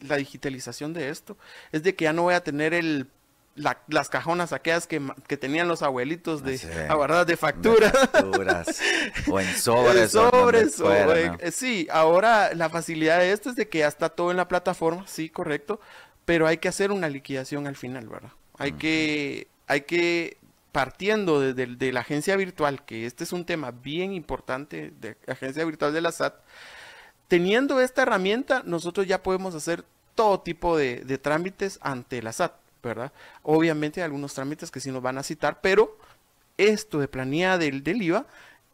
[0.00, 1.36] la digitalización de esto,
[1.72, 3.08] es de que ya no voy a tener el
[3.58, 5.00] las cajonas aquellas que,
[5.36, 7.92] tenían los abuelitos de ah, de facturas.
[9.26, 10.12] o en sobres.
[10.12, 14.36] sobres eh, sí, ahora la facilidad de esto es de que ya está todo en
[14.36, 15.80] la plataforma, sí, correcto,
[16.24, 18.32] pero hay que hacer una liquidación al final, ¿verdad?
[18.58, 20.36] Hay que, hay que
[20.72, 25.64] partiendo de, de, la agencia virtual, que este es un tema bien importante de agencia
[25.64, 26.34] virtual de la SAT,
[27.28, 32.52] teniendo esta herramienta, nosotros ya podemos hacer todo tipo de, de trámites ante la SAT.
[32.88, 33.12] ¿Verdad?
[33.42, 35.96] Obviamente hay algunos trámites que sí nos van a citar, pero
[36.56, 38.26] esto de planilla del, IVA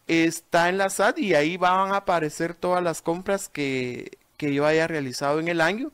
[0.07, 4.66] está en la SAT y ahí van a aparecer todas las compras que, que yo
[4.66, 5.92] haya realizado en el año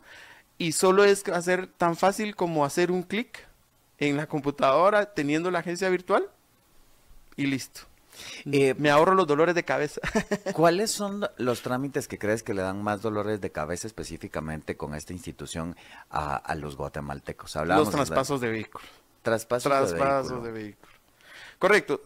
[0.59, 3.47] y solo es hacer tan fácil como hacer un clic
[3.99, 6.29] en la computadora teniendo la agencia virtual
[7.37, 7.90] y listo.
[8.51, 10.01] Eh, me ahorro los dolores de cabeza.
[10.53, 14.95] ¿Cuáles son los trámites que crees que le dan más dolores de cabeza específicamente con
[14.95, 15.77] esta institución
[16.11, 17.57] a, los guatemaltecos?
[17.57, 18.89] Hablamos los traspasos de, vehículos.
[19.23, 20.95] Traspasos, de vehículos.
[21.59, 22.01] Correcto.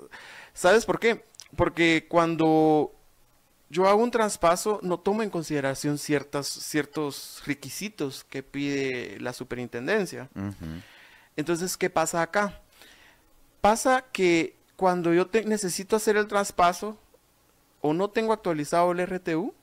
[0.52, 1.24] ¿Sabes por qué?
[1.56, 2.92] Porque cuando
[3.70, 10.28] yo hago un traspaso, no tomo en consideración ciertas, ciertos requisitos que pide la superintendencia.
[11.36, 12.60] Entonces, ¿qué pasa acá?
[13.60, 16.96] Pasa que cuando yo necesito hacer el traspaso,
[17.80, 19.54] o no tengo actualizado el RTU,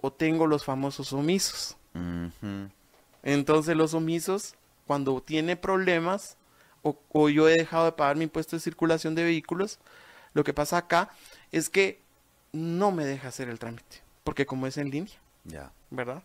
[0.00, 1.76] o tengo los famosos omisos.
[3.22, 4.54] Entonces los omisos,
[4.86, 6.36] cuando tiene problemas,
[6.82, 9.78] o, yo he dejado de pagar mi impuesto de circulación de vehículos,
[10.32, 11.10] lo que pasa acá
[11.50, 12.00] es que
[12.52, 15.14] no me deja hacer el trámite, porque como es en línea.
[15.90, 16.22] ¿verdad?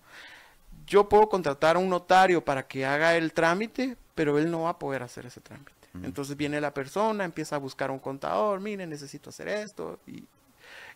[0.85, 4.71] Yo puedo contratar a un notario para que haga el trámite, pero él no va
[4.71, 5.71] a poder hacer ese trámite.
[6.03, 10.23] Entonces viene la persona, empieza a buscar un contador, mire, necesito hacer esto, y,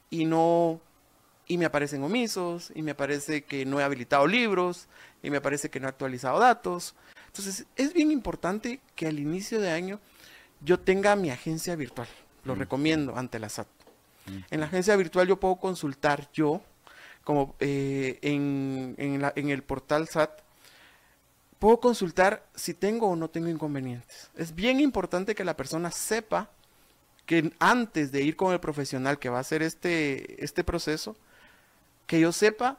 [0.09, 0.79] y no,
[1.47, 4.87] y me aparecen omisos, y me aparece que no he habilitado libros,
[5.21, 6.95] y me parece que no he actualizado datos.
[7.27, 9.99] Entonces es bien importante que al inicio de año
[10.61, 12.07] yo tenga mi agencia virtual.
[12.45, 13.67] Lo recomiendo ante la SAT.
[14.49, 16.61] En la agencia virtual yo puedo consultar yo,
[17.23, 20.44] como eh, en, en el portal SAT,
[21.59, 24.29] puedo consultar si tengo o no tengo inconvenientes.
[24.35, 26.49] Es bien importante que la persona sepa
[27.25, 31.15] que antes de ir con el profesional que va a hacer este, este proceso,
[32.05, 32.77] que yo sepa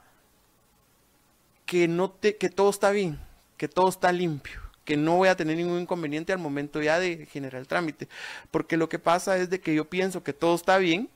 [1.65, 3.19] que, no te, que todo está bien,
[3.57, 7.27] que todo está limpio, que no voy a tener ningún inconveniente al momento ya de
[7.27, 8.09] generar el trámite.
[8.53, 11.11] Porque lo que pasa es de que yo pienso que todo está bien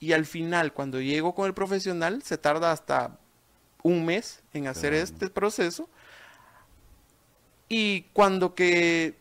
[0.00, 3.16] y al final cuando llego con el profesional se tarda hasta
[3.82, 5.88] un mes en hacer este proceso
[7.68, 9.16] y cuando que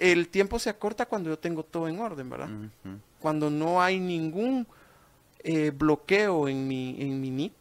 [0.00, 2.48] el tiempo se acorta cuando yo tengo todo en orden, ¿verdad?
[3.20, 4.66] Cuando no hay ningún
[5.44, 7.52] eh, bloqueo en mi, en mi NIT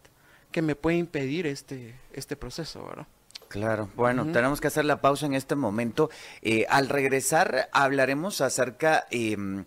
[0.52, 3.08] que me puede impedir este, este proceso, ¿verdad?
[3.48, 6.10] Claro, bueno, tenemos que hacer la pausa en este momento.
[6.42, 9.06] Eh, al regresar hablaremos acerca...
[9.12, 9.66] Em,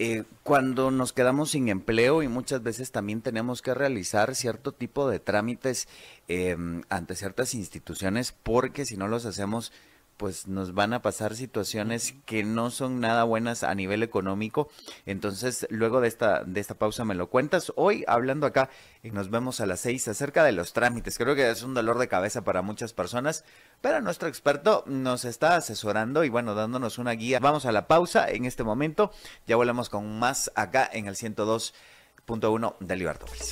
[0.00, 5.08] eh, cuando nos quedamos sin empleo y muchas veces también tenemos que realizar cierto tipo
[5.08, 5.88] de trámites
[6.28, 9.72] em, ante ciertas instituciones porque si no los hacemos
[10.18, 14.68] pues nos van a pasar situaciones que no son nada buenas a nivel económico.
[15.06, 17.72] Entonces, luego de esta, de esta pausa me lo cuentas.
[17.76, 18.68] Hoy hablando acá
[19.02, 21.16] y nos vemos a las seis acerca de los trámites.
[21.16, 23.44] Creo que es un dolor de cabeza para muchas personas,
[23.80, 27.38] pero nuestro experto nos está asesorando y bueno, dándonos una guía.
[27.38, 29.12] Vamos a la pausa en este momento.
[29.46, 33.50] Ya volvemos con más acá en el 102.1 de Libertópolis.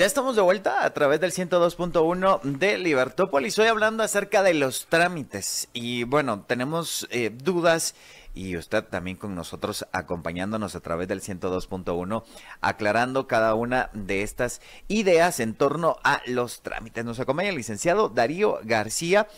[0.00, 3.58] Ya estamos de vuelta a través del 102.1 de Libertópolis.
[3.58, 5.68] Hoy hablando acerca de los trámites.
[5.74, 7.94] Y bueno, tenemos eh, dudas
[8.32, 12.24] y usted también con nosotros acompañándonos a través del 102.1,
[12.62, 17.04] aclarando cada una de estas ideas en torno a los trámites.
[17.04, 19.28] Nos acompaña el licenciado Darío García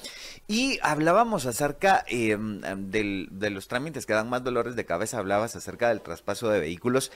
[0.53, 5.88] y hablábamos acerca em, de los trámites que dan más dolores de cabeza, hablabas acerca
[5.88, 7.11] del traspaso de vehículos.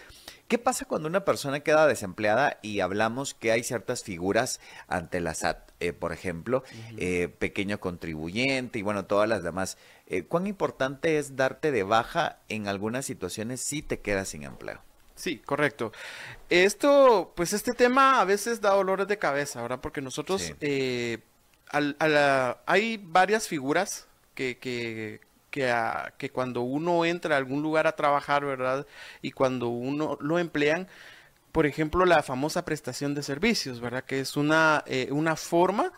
[0.48, 5.34] ¿Qué pasa cuando una persona queda desempleada y hablamos que hay ciertas figuras ante la
[5.34, 5.70] SAT?
[5.80, 6.64] Eh, por ejemplo,
[6.96, 9.76] eh, pequeño contribuyente y bueno, todas las demás.
[10.06, 14.80] Eh, ¿Cuán importante es darte de baja en algunas situaciones si te quedas sin empleo?
[15.14, 15.92] Sí, correcto.
[16.48, 19.80] Esto, pues este tema a veces da dolores de cabeza, ¿verdad?
[19.82, 20.54] Porque nosotros,
[21.70, 28.86] hay varias figuras que, que, que, cuando uno entra a algún lugar a trabajar, ¿verdad?
[29.22, 30.88] Y cuando uno lo emplean,
[31.52, 34.04] por ejemplo, la famosa prestación de servicios, ¿verdad?
[34.04, 35.92] Que es una, eh, una forma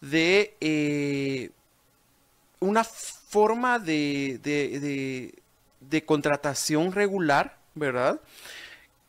[0.00, 0.56] de...
[0.60, 1.50] Eh,
[2.60, 5.32] una forma de, de,
[5.80, 8.20] de, contratación regular, ¿verdad?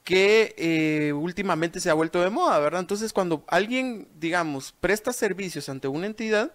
[0.04, 2.82] Que eh, últimamente se ha vuelto de moda, ¿verdad?
[2.82, 6.52] Entonces, cuando alguien, digamos, presta servicios ante una entidad,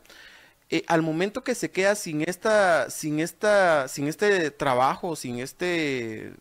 [0.69, 6.33] eh, al momento que se queda sin esta, sin esta, sin este trabajo, sin este,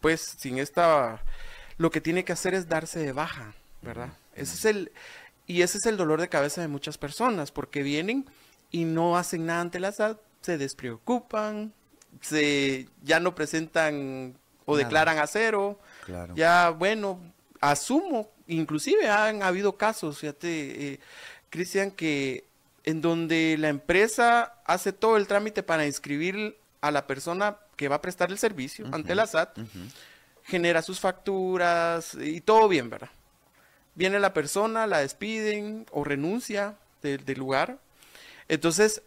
[0.00, 1.22] pues, sin esta,
[1.76, 4.12] lo que tiene que hacer es darse de baja, ¿verdad?
[4.34, 4.92] Ese es el,
[5.46, 8.26] y ese es el dolor de cabeza de muchas personas, porque vienen
[8.70, 11.72] y no hacen nada ante la SAT, se despreocupan,
[12.20, 15.80] se, ya no presentan o declaran a cero,
[16.34, 17.20] ya, bueno,
[17.60, 21.00] asumo, inclusive han habido casos, fíjate, eh,
[21.50, 22.44] Cristian, que
[22.84, 27.96] en donde la empresa hace todo el trámite para inscribir a la persona que va
[27.96, 29.58] a prestar el servicio ante la SAT,
[30.44, 33.10] genera sus facturas y todo bien, ¿verdad?
[33.94, 37.78] Viene la persona, la despiden o renuncia del lugar.
[38.48, 39.02] Entonces,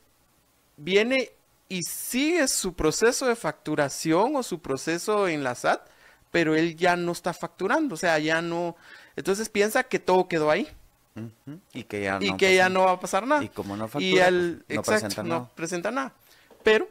[0.78, 1.32] viene
[1.68, 5.82] y sigue su proceso de facturación o su proceso en la SAT,
[6.36, 8.76] pero él ya no está facturando, o sea, ya no,
[9.16, 10.68] entonces piensa que todo quedó ahí.
[11.72, 13.42] Y que ya, no, que ya no va a pasar nada.
[13.42, 15.40] Y como no factura, pues, no, presenta nada.
[15.40, 16.14] no presenta nada.
[16.62, 16.90] Pero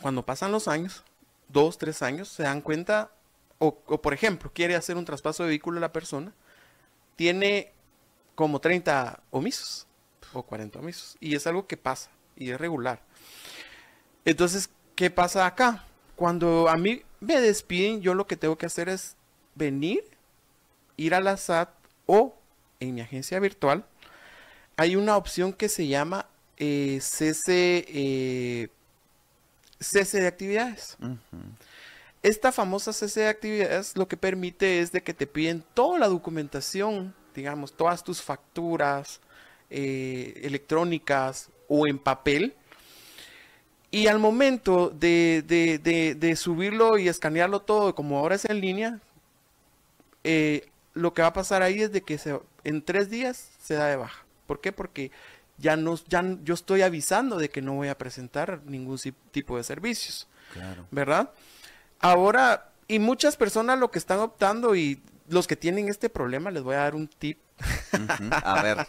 [0.00, 1.02] cuando pasan los años,
[1.48, 3.10] dos, tres años, se dan cuenta,
[3.58, 6.32] o, por ejemplo, quiere hacer un traspaso de vehículo a la persona,
[7.16, 7.72] tiene
[8.36, 9.88] como 30 omisos
[10.32, 11.16] o 40 omisos.
[11.18, 13.02] Y es algo que pasa y es regular.
[14.24, 15.86] Entonces, ¿qué pasa acá?
[16.14, 19.16] Cuando a mí me despiden, yo lo que tengo que hacer es
[19.54, 20.04] venir,
[20.96, 21.70] ir a la SAT
[22.06, 22.34] o
[22.80, 23.84] en mi agencia virtual,
[24.76, 26.26] hay una opción que se llama
[26.58, 28.68] eh, cese, eh,
[29.80, 30.96] cese de actividades.
[32.22, 36.08] Esta famosa cese de actividades lo que permite es de que te piden toda la
[36.08, 39.20] documentación, digamos, todas tus facturas
[39.70, 42.54] eh, electrónicas o en papel.
[43.96, 49.00] Y al momento de, de, subirlo y escanearlo todo, como ahora es en línea,
[50.92, 53.86] lo que va a pasar ahí es de que se, en tres días se da
[53.86, 54.26] de baja.
[54.46, 54.70] ¿Por qué?
[54.70, 55.10] Porque
[55.56, 58.98] ya no, ya yo estoy avisando de que no voy a presentar ningún
[59.30, 60.28] tipo de servicios.
[60.52, 60.86] Claro.
[60.90, 61.30] ¿Verdad?
[61.98, 66.62] Ahora, y muchas personas lo que están optando y los que tienen este problema, les
[66.62, 67.38] voy a dar un tip.
[68.30, 68.86] a, ver,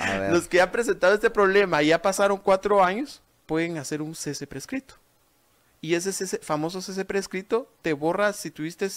[0.00, 0.32] a ver.
[0.32, 4.46] Los que han presentado este problema y ya pasaron cuatro años, pueden hacer un cese
[4.46, 4.94] prescrito.
[5.80, 8.88] Y ese famoso cese prescrito te borra si tuviste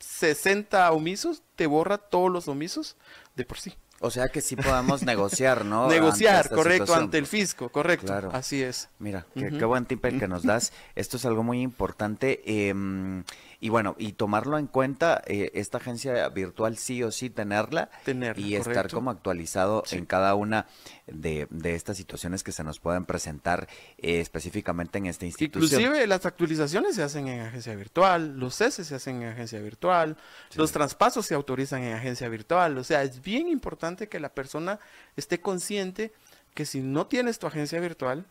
[0.00, 2.96] 60 omisos, te borra todos los omisos
[3.36, 3.74] de por sí.
[4.00, 5.88] O sea que sí podemos negociar, ¿no?
[5.88, 8.06] negociar, correcto, ante el fisco, correcto.
[8.06, 8.30] Claro.
[8.32, 8.88] Así es.
[8.98, 10.72] Mira, qué, buen tip el que nos das.
[10.94, 12.42] Esto es algo muy importante.
[12.68, 13.24] Em,
[13.64, 17.88] y bueno, y tomarlo en cuenta, eh, esta agencia virtual sí o sí tenerla.
[18.36, 20.66] Y estar como actualizado en cada una
[21.06, 25.80] de, estas situaciones que se nos pueden presentar eh, específicamente en esta institución.
[25.80, 30.18] Inclusive las actualizaciones se hacen en agencia virtual, los ceses se hacen en agencia virtual,
[30.56, 32.76] los traspasos se autorizan en agencia virtual.
[32.76, 34.78] O sea, es bien importante que la persona
[35.16, 36.12] esté consciente
[36.52, 38.26] que si no tienes tu agencia virtual,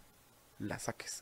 [0.59, 1.19] la saques.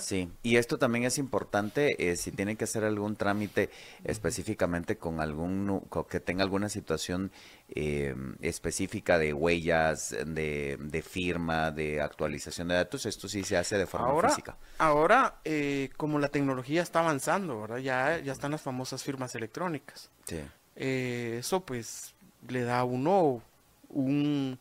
[0.00, 3.70] sí, y esto también es importante, eh, si tiene que hacer algún trámite
[4.04, 7.30] específicamente con algún, que tenga alguna situación
[7.68, 13.86] eh, específica de huellas, de, firma, de actualización de datos, esto sí se hace de
[13.86, 14.56] forma física.
[14.78, 17.78] Ahora, eh, como la tecnología está avanzando, ¿verdad?
[17.78, 20.10] Ya, ya están las famosas firmas electrónicas.
[20.24, 20.40] Sí.
[20.76, 22.14] eso pues
[22.48, 23.42] le da a uno
[23.88, 24.58] un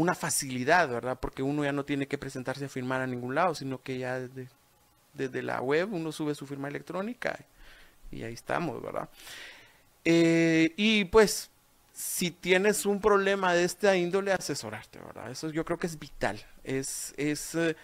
[0.00, 1.18] una facilidad, ¿verdad?
[1.20, 4.18] Porque uno ya no tiene que presentarse a firmar a ningún lado, sino que ya
[4.18, 4.48] desde,
[5.14, 7.38] desde la web uno sube su firma electrónica
[8.10, 9.08] y ahí estamos, ¿verdad?
[10.04, 11.50] Eh, y pues,
[11.92, 15.30] si tienes un problema de esta índole, asesorarte, ¿verdad?
[15.30, 16.40] Eso yo creo que es vital.
[16.64, 17.76] Es, es, eh,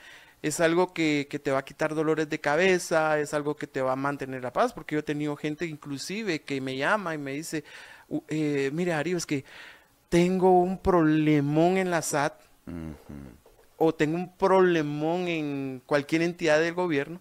[0.43, 3.83] es algo que, que, te va a quitar dolores de cabeza, es algo que te
[3.83, 7.19] va a mantener la paz, porque yo he tenido gente inclusive que me llama y
[7.19, 7.65] me dice,
[8.29, 9.45] eh, mire, Ario, es que
[10.09, 12.35] tengo un problemón en la SAT
[13.77, 17.21] o tengo un problemón en cualquier entidad del gobierno,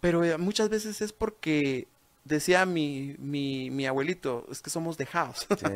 [0.00, 1.86] pero eh, muchas veces es porque
[2.24, 5.46] decía mi, mi, abuelito, es que somos dejados.
[5.48, 5.66] Sí,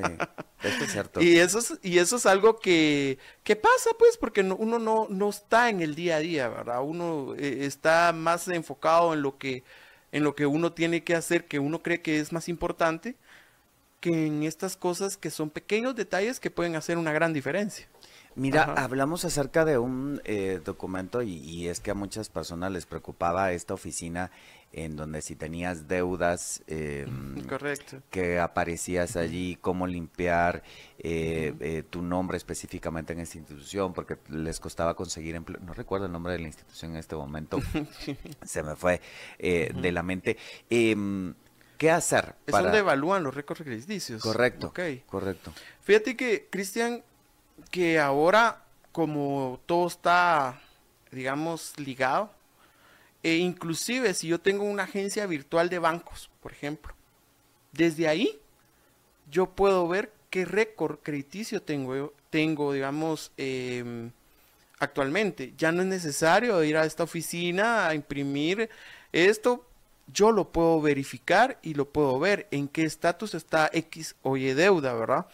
[0.85, 1.20] es cierto.
[1.23, 5.68] y, eso es, y eso es algo que, pasa, pues, porque uno no, no está
[5.68, 6.83] en el día a día, ¿verdad?
[6.83, 9.62] Uno eh, está más enfocado en lo, que,
[10.12, 13.16] en lo que uno tiene que hacer, que uno cree que es más importante,
[14.05, 17.88] que en estas cosas que son pequeños detalles que pueden hacer una gran diferencia.
[18.35, 23.53] Mira, hablamos acerca de un eh, documento y, es que a muchas personas les preocupaba
[23.53, 24.31] esta oficina
[24.73, 28.03] en donde si tenías deudas, em, Correcto.
[28.11, 30.64] que aparecías allí, cómo limpiar
[30.99, 35.62] eh, eh, tu nombre específicamente en esta institución, porque les costaba conseguir empleo.
[35.62, 37.59] No recuerdo el nombre de la institución en este momento,
[38.45, 39.01] se me fue
[39.38, 40.37] de la mente.
[41.79, 42.35] ¿Qué hacer?
[42.47, 44.23] Es donde evalúan los récords crediticios.
[44.23, 44.73] Correcto.
[45.07, 45.53] Correcto.
[45.83, 47.03] Fíjate que, Cristian,
[47.71, 50.61] que ahora, como todo está,
[51.11, 52.31] digamos, ligado,
[53.23, 56.95] e inclusive si yo tengo una agencia virtual de bancos, por ejemplo,
[57.73, 58.39] desde ahí
[59.31, 64.11] yo puedo ver qué récord crediticio tengo, tengo digamos, em,
[64.79, 65.55] actualmente.
[65.57, 68.68] Ya no es necesario ir a esta oficina a imprimir
[69.12, 69.66] esto
[70.07, 74.52] yo lo puedo verificar y lo puedo ver en qué estatus está X o Y
[74.52, 75.26] deuda, ¿verdad?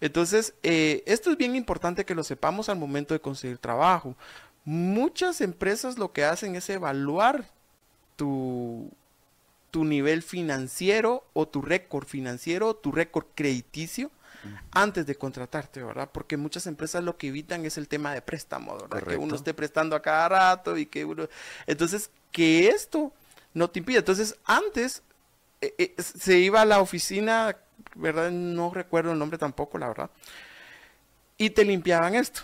[0.00, 4.16] Entonces, eh, esto es bien importante que lo sepamos al momento de conseguir trabajo.
[4.64, 7.46] Muchas empresas lo que hacen es evaluar
[8.16, 8.90] tu,
[9.70, 14.10] tu nivel financiero o tu récord financiero, tu récord crediticio
[14.70, 16.08] antes de contratarte, ¿verdad?
[16.12, 19.02] Porque muchas empresas lo que evitan es el tema de préstamo, ¿verdad?
[19.02, 21.28] Que uno esté prestando a cada rato y que uno...
[21.66, 23.12] Entonces, que esto
[23.56, 23.98] no te impide.
[23.98, 25.02] Entonces, antes
[25.62, 27.56] eh, eh, se iba a la oficina,
[27.94, 28.30] ¿verdad?
[28.30, 30.10] No recuerdo el nombre tampoco, la verdad.
[31.38, 32.42] Y te limpiaban esto.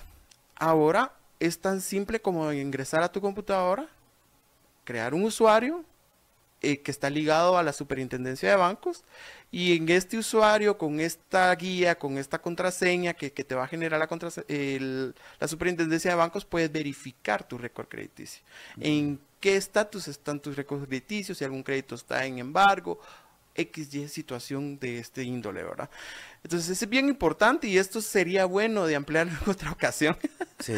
[0.56, 3.88] Ahora es tan simple como ingresar a tu computadora,
[4.84, 5.84] crear un usuario
[6.62, 9.04] eh, que está ligado a la superintendencia de bancos
[9.50, 14.00] y en este usuario, con esta guía, con esta contraseña que, te va a generar
[14.00, 14.08] la,
[15.40, 18.42] la superintendencia de bancos, puedes verificar tu récord crediticio.
[18.80, 23.00] En qué estatus están tus récords crediticios, si algún crédito está en embargo,
[23.56, 25.90] XY situación de este índole, ¿verdad?
[26.44, 30.16] Entonces es bien importante y esto sería bueno de ampliar en otra ocasión,
[30.60, 30.74] sí,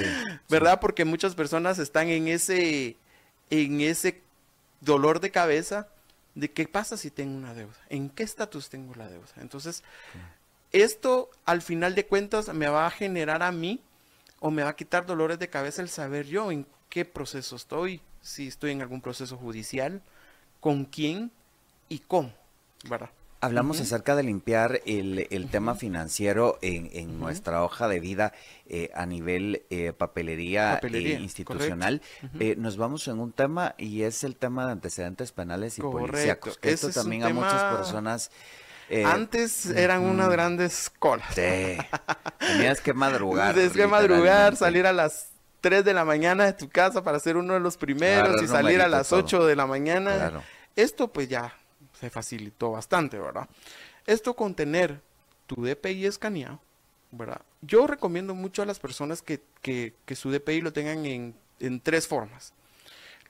[0.49, 0.81] ¿verdad?
[0.81, 2.97] Porque muchas personas están en ese,
[3.51, 4.23] en ese
[4.81, 5.87] dolor de cabeza
[6.35, 9.29] de qué pasa si tengo una deuda, en qué estatus tengo la deuda.
[9.37, 9.85] Entonces,
[10.73, 13.83] esto al final de cuentas me va a generar a mí
[14.41, 18.01] o me va a quitar dolores de cabeza el saber yo en qué proceso estoy,
[18.25, 20.03] si estoy en algún proceso judicial,
[20.59, 21.31] con quién
[21.89, 22.33] y cómo,
[22.89, 23.11] ¿verdad?
[23.41, 28.33] Hablamos acerca de limpiar el, tema financiero en, nuestra hoja de vida
[28.67, 32.01] eh, a nivel eh, papelería, eh, institucional.
[32.57, 36.59] nos vamos en un tema y es el tema de antecedentes penales y policíacos.
[36.63, 38.31] Esto también a muchas personas...
[39.05, 41.35] Antes eran unas grandes colas.
[41.35, 41.77] Sí.
[42.39, 43.55] Tenías que madrugar.
[43.55, 45.34] Tenías que madrugar, salir a las
[45.65, 48.83] 3 de la mañana de tu casa para ser uno de los primeros y salir
[48.83, 50.43] a las 8 de la mañana.
[50.77, 51.57] Esto pues ya
[51.99, 53.49] se facilitó bastante, ¿verdad?
[54.05, 55.01] Esto con tener
[55.47, 56.61] tu DPI escaneado,
[57.13, 57.41] ¿verdad?
[57.63, 59.41] Yo recomiendo mucho a las personas que,
[60.15, 62.53] su DPI lo tengan en, tres formas.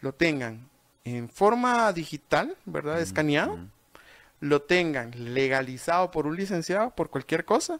[0.00, 0.68] Lo tengan
[1.04, 3.00] en forma digital, ¿verdad?
[3.00, 3.60] Escaneado.
[4.40, 7.78] Lo tengan legalizado por un licenciado, por cualquier cosa.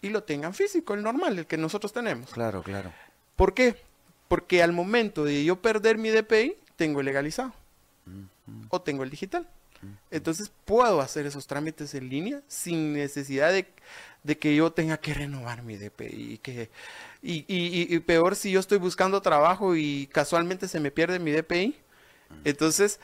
[0.00, 2.30] Y lo tengan físico, el normal, el que nosotros tenemos.
[2.30, 2.90] Claro, claro.
[3.36, 3.89] ¿Por qué?
[4.30, 7.52] Porque al momento de yo perder mi DPI, tengo el legalizado.
[8.68, 9.48] O tengo el digital.
[10.12, 15.64] Entonces puedo hacer esos trámites en línea sin necesidad de, que yo tenga que renovar
[15.64, 16.34] mi DPI.
[16.34, 16.70] Y, que,
[17.22, 21.74] y, peor si yo estoy buscando trabajo y casualmente se me pierde mi DPI.
[22.44, 23.00] Entonces,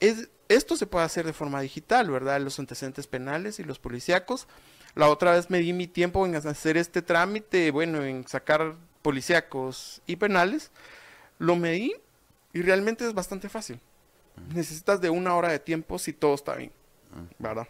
[0.00, 2.40] es, esto se puede hacer de forma digital, ¿verdad?
[2.40, 4.48] Los antecedentes penales y los policíacos.
[4.96, 10.02] La otra vez me di mi tiempo en hacer este trámite, bueno, en sacar policíacos
[10.06, 10.70] y penales.
[11.38, 11.94] Lo medí
[12.52, 13.80] y realmente es bastante fácil
[14.54, 16.72] necesitas de una hora de tiempo si todo está bien,
[17.38, 17.68] ¿verdad?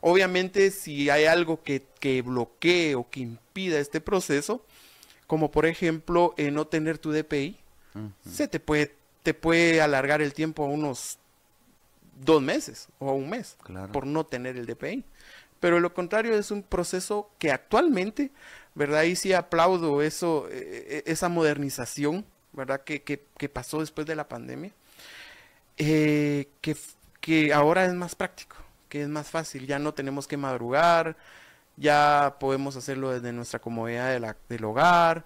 [0.00, 1.82] Obviamente, si hay algo que,
[2.22, 4.64] bloquee o que impida este proceso,
[5.26, 7.58] como por ejemplo eh, no tener tu DPI,
[8.28, 11.18] se te puede, te puede alargar el tiempo a unos
[12.20, 13.56] dos meses o a un mes
[13.92, 15.04] por no tener el DPI.
[15.60, 18.32] Pero lo contrario es un proceso que actualmente,
[18.74, 19.02] ¿verdad?
[19.04, 22.82] Y sí aplaudo eso, eh, esa modernización, ¿verdad?
[22.82, 24.72] Que, que pasó después de la pandemia
[25.76, 26.76] eh, que,
[27.20, 28.56] que ahora es más práctico,
[28.88, 31.16] que es más fácil, ya no tenemos que madrugar,
[31.76, 35.24] ya podemos hacerlo desde nuestra comodidad de la, del hogar.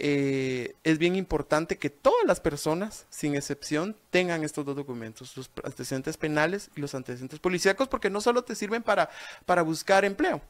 [0.00, 5.50] Eh, es bien importante que todas las personas, sin excepción, tengan estos dos documentos, los
[5.64, 9.10] antecedentes penales y los antecedentes policíacos, porque no solo te sirven para,
[9.44, 10.40] para buscar empleo,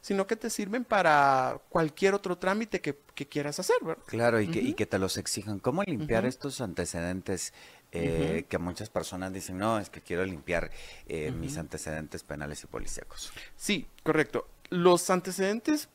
[0.00, 4.02] sino que te sirven para cualquier otro trámite que, quieras hacer, ¿verdad?
[4.06, 5.58] Claro, y, que, y que te los exijan.
[5.60, 7.52] ¿Cómo limpiar estos antecedentes
[7.96, 10.72] eh, que muchas personas dicen, no, es que quiero limpiar
[11.06, 13.32] eh, mis antecedentes penales y policíacos.
[13.56, 14.48] Sí, correcto.
[14.70, 15.88] Los antecedentes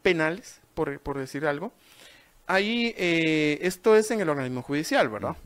[0.00, 1.74] penales, por, decir algo,
[2.46, 5.36] ahí eh, esto es en el organismo judicial, ¿verdad?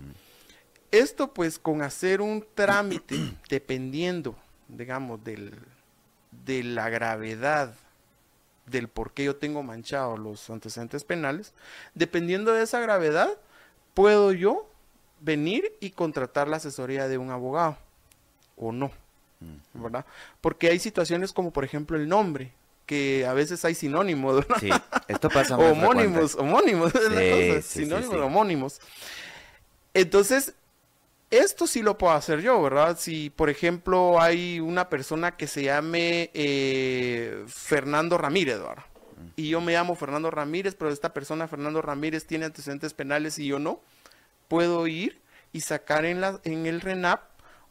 [0.93, 3.17] Esto pues con hacer un trámite,
[3.51, 4.37] dependiendo,
[4.69, 5.53] digamos, del,
[6.31, 7.75] de la gravedad
[8.67, 11.55] del por qué yo tengo manchado los antecedentes penales,
[11.95, 13.31] dependiendo de esa gravedad,
[13.95, 14.69] puedo yo
[15.21, 17.77] venir y contratar la asesoría de un abogado
[18.57, 18.91] o no,
[19.73, 20.05] ¿verdad?
[20.41, 22.53] Porque hay situaciones como por ejemplo el nombre,
[22.87, 24.57] que a veces hay sinónimos, ¿verdad?
[24.61, 24.71] Sí,
[25.09, 26.93] esto pasa homónimos, homónimos,
[27.63, 28.81] sinónimos, homónimos.
[29.95, 30.55] Entonces,
[31.31, 32.97] esto sí lo puedo hacer yo, ¿verdad?
[32.99, 38.85] Si, por ejemplo, hay una persona que se llame eh, Fernando Ramírez, ¿verdad?
[39.37, 43.47] Y yo me llamo Fernando Ramírez, pero esta persona, Fernando Ramírez, tiene antecedentes penales y
[43.47, 43.81] yo no
[44.49, 45.21] puedo ir
[45.53, 47.23] y sacar en, la, en el RENAP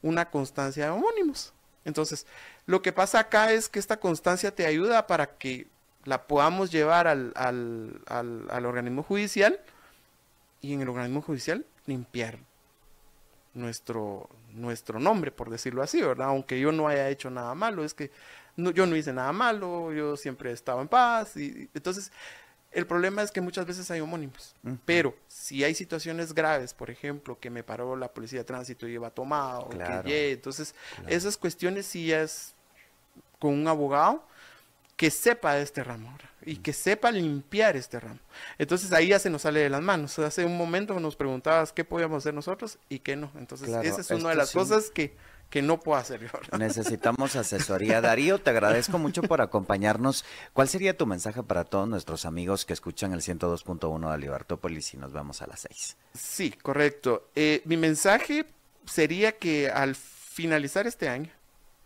[0.02, 1.54] una constancia de homónimos.
[1.86, 2.28] Entonces,
[2.66, 5.68] lo que pasa acá es que esta constancia te ayuda para que
[6.04, 9.60] la podamos llevar al, al, organismo judicial
[10.62, 12.40] y en el organismo judicial limpiar
[13.58, 16.28] nuestro, nuestro nombre, por decirlo así, ¿verdad?
[16.28, 18.12] Aunque yo no haya hecho nada malo, es que
[18.56, 21.36] no, yo no hice nada malo, yo siempre he estado en paz.
[21.36, 22.12] Y, entonces,
[22.72, 24.56] el problema es que muchas veces hay homónimos,
[24.86, 28.94] pero si hay situaciones graves, por ejemplo, que me paró la policía de tránsito y
[28.94, 29.70] iba tomado,
[30.06, 30.76] que, entonces
[31.08, 32.54] esas cuestiones sí es
[33.40, 34.24] con un abogado
[34.98, 36.18] que sepa de este ramo
[36.48, 38.20] y que sepa limpiar este ramo.
[38.58, 40.18] Entonces ahí ya se nos sale de las manos.
[40.20, 43.32] Hace un momento nos preguntabas qué podíamos hacer nosotros y qué no.
[43.38, 45.16] Entonces esa es una de las cosas que,
[45.50, 46.58] que no puedo hacer yo.
[46.58, 48.02] Necesitamos asesoría.
[48.02, 50.26] Darío, te agradezco mucho por acompañarnos.
[50.54, 54.98] ¿Cuál sería tu mensaje para todos nuestros amigos que escuchan el 102.1 de Libertópolis y
[54.98, 55.98] nos vemos a las 6?
[56.14, 57.30] Sí, correcto.
[57.36, 58.46] Eh, mi mensaje
[58.86, 61.32] sería que al finalizar este año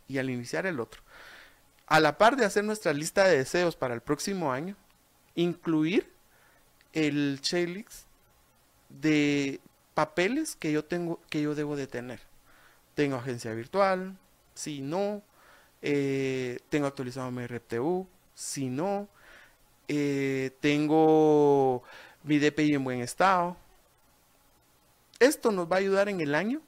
[0.07, 1.01] y al iniciar el otro,
[1.91, 4.77] a la par de hacer nuestra lista de deseos para el próximo año,
[5.35, 6.09] incluir
[6.93, 8.05] el checklist
[8.87, 9.59] de
[9.93, 12.21] papeles que yo tengo, que yo debo de tener.
[12.95, 14.17] Tengo agencia virtual,
[14.53, 15.21] si no,
[15.81, 19.09] eh, tengo actualizado mi RTU, si no,
[19.89, 21.83] eh, tengo
[22.23, 23.57] mi DPI en buen estado.
[25.19, 26.61] Esto nos va a ayudar en el año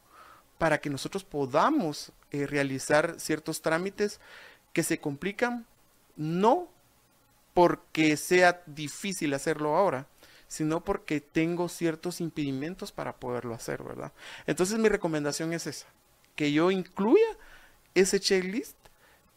[0.58, 4.20] para que nosotros podamos eh, realizar ciertos trámites
[4.74, 5.66] que se complican
[6.16, 6.68] no
[7.54, 10.08] porque sea difícil hacerlo ahora,
[10.48, 14.12] sino porque tengo ciertos impedimentos para poderlo hacer, ¿verdad?
[14.46, 15.88] Entonces mi recomendación es esa,
[16.36, 17.38] que yo incluya
[17.96, 18.76] ese checklist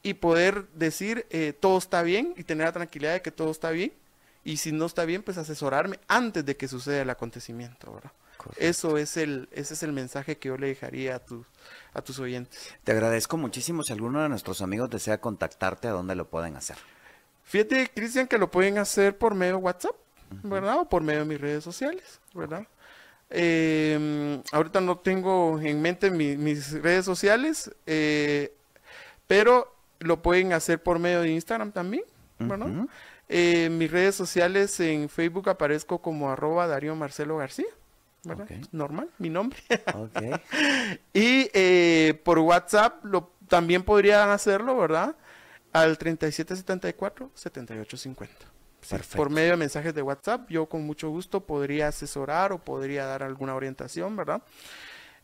[0.02, 3.70] y poder decir eh, todo está bien y tener la tranquilidad de que todo está
[3.70, 3.92] bien
[4.44, 8.12] y si no está bien, pues asesorarme antes de que suceda el acontecimiento, ¿verdad?
[8.56, 11.46] Eso es el, ese es el mensaje que yo le dejaría a tus,
[11.92, 12.74] a tus oyentes.
[12.84, 13.82] Te agradezco muchísimo.
[13.82, 16.76] Si alguno de nuestros amigos desea contactarte, ¿a dónde lo pueden hacer?
[17.44, 19.94] Fíjate, Cristian, que lo pueden hacer por medio de WhatsApp,
[20.42, 20.80] ¿verdad?
[20.80, 22.66] O por medio de mis redes sociales, ¿verdad?
[23.30, 28.52] Em, ahorita no tengo en mente mis redes sociales, eh,
[29.26, 32.04] pero lo pueden hacer por medio de Instagram también,
[32.38, 32.86] ¿verdad?
[33.28, 37.66] Eh, mis redes sociales en Facebook aparezco como arroba Darío Marcelo García.
[38.26, 38.48] ¿Verdad?
[38.72, 39.58] Normal, mi nombre.
[41.12, 45.16] y eh, por WhatsApp lo, también podrían hacerlo, ¿verdad?
[45.72, 48.28] Al 3774-7850.
[49.14, 53.22] por medio de mensajes de WhatsApp, yo con mucho gusto podría asesorar o podría dar
[53.22, 54.42] alguna orientación, ¿verdad?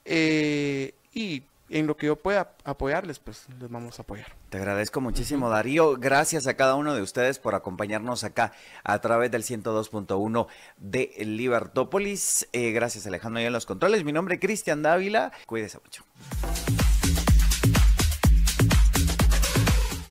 [0.04, 4.34] Eh, y en lo que yo pueda apoyarles, pues les vamos a apoyar.
[4.50, 5.96] Te agradezco muchísimo, Darío.
[5.96, 8.52] Gracias a cada uno de ustedes por acompañarnos acá
[8.84, 10.46] a través del 102.1
[10.76, 12.48] de Libertópolis.
[12.52, 14.04] Eh, gracias, Alejandro, y en los controles.
[14.04, 15.32] Mi nombre es Cristian Dávila.
[15.46, 16.04] Cuídese mucho.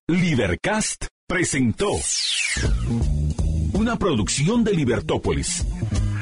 [0.07, 1.91] Libercast presentó
[3.73, 5.65] una producción de Libertópolis.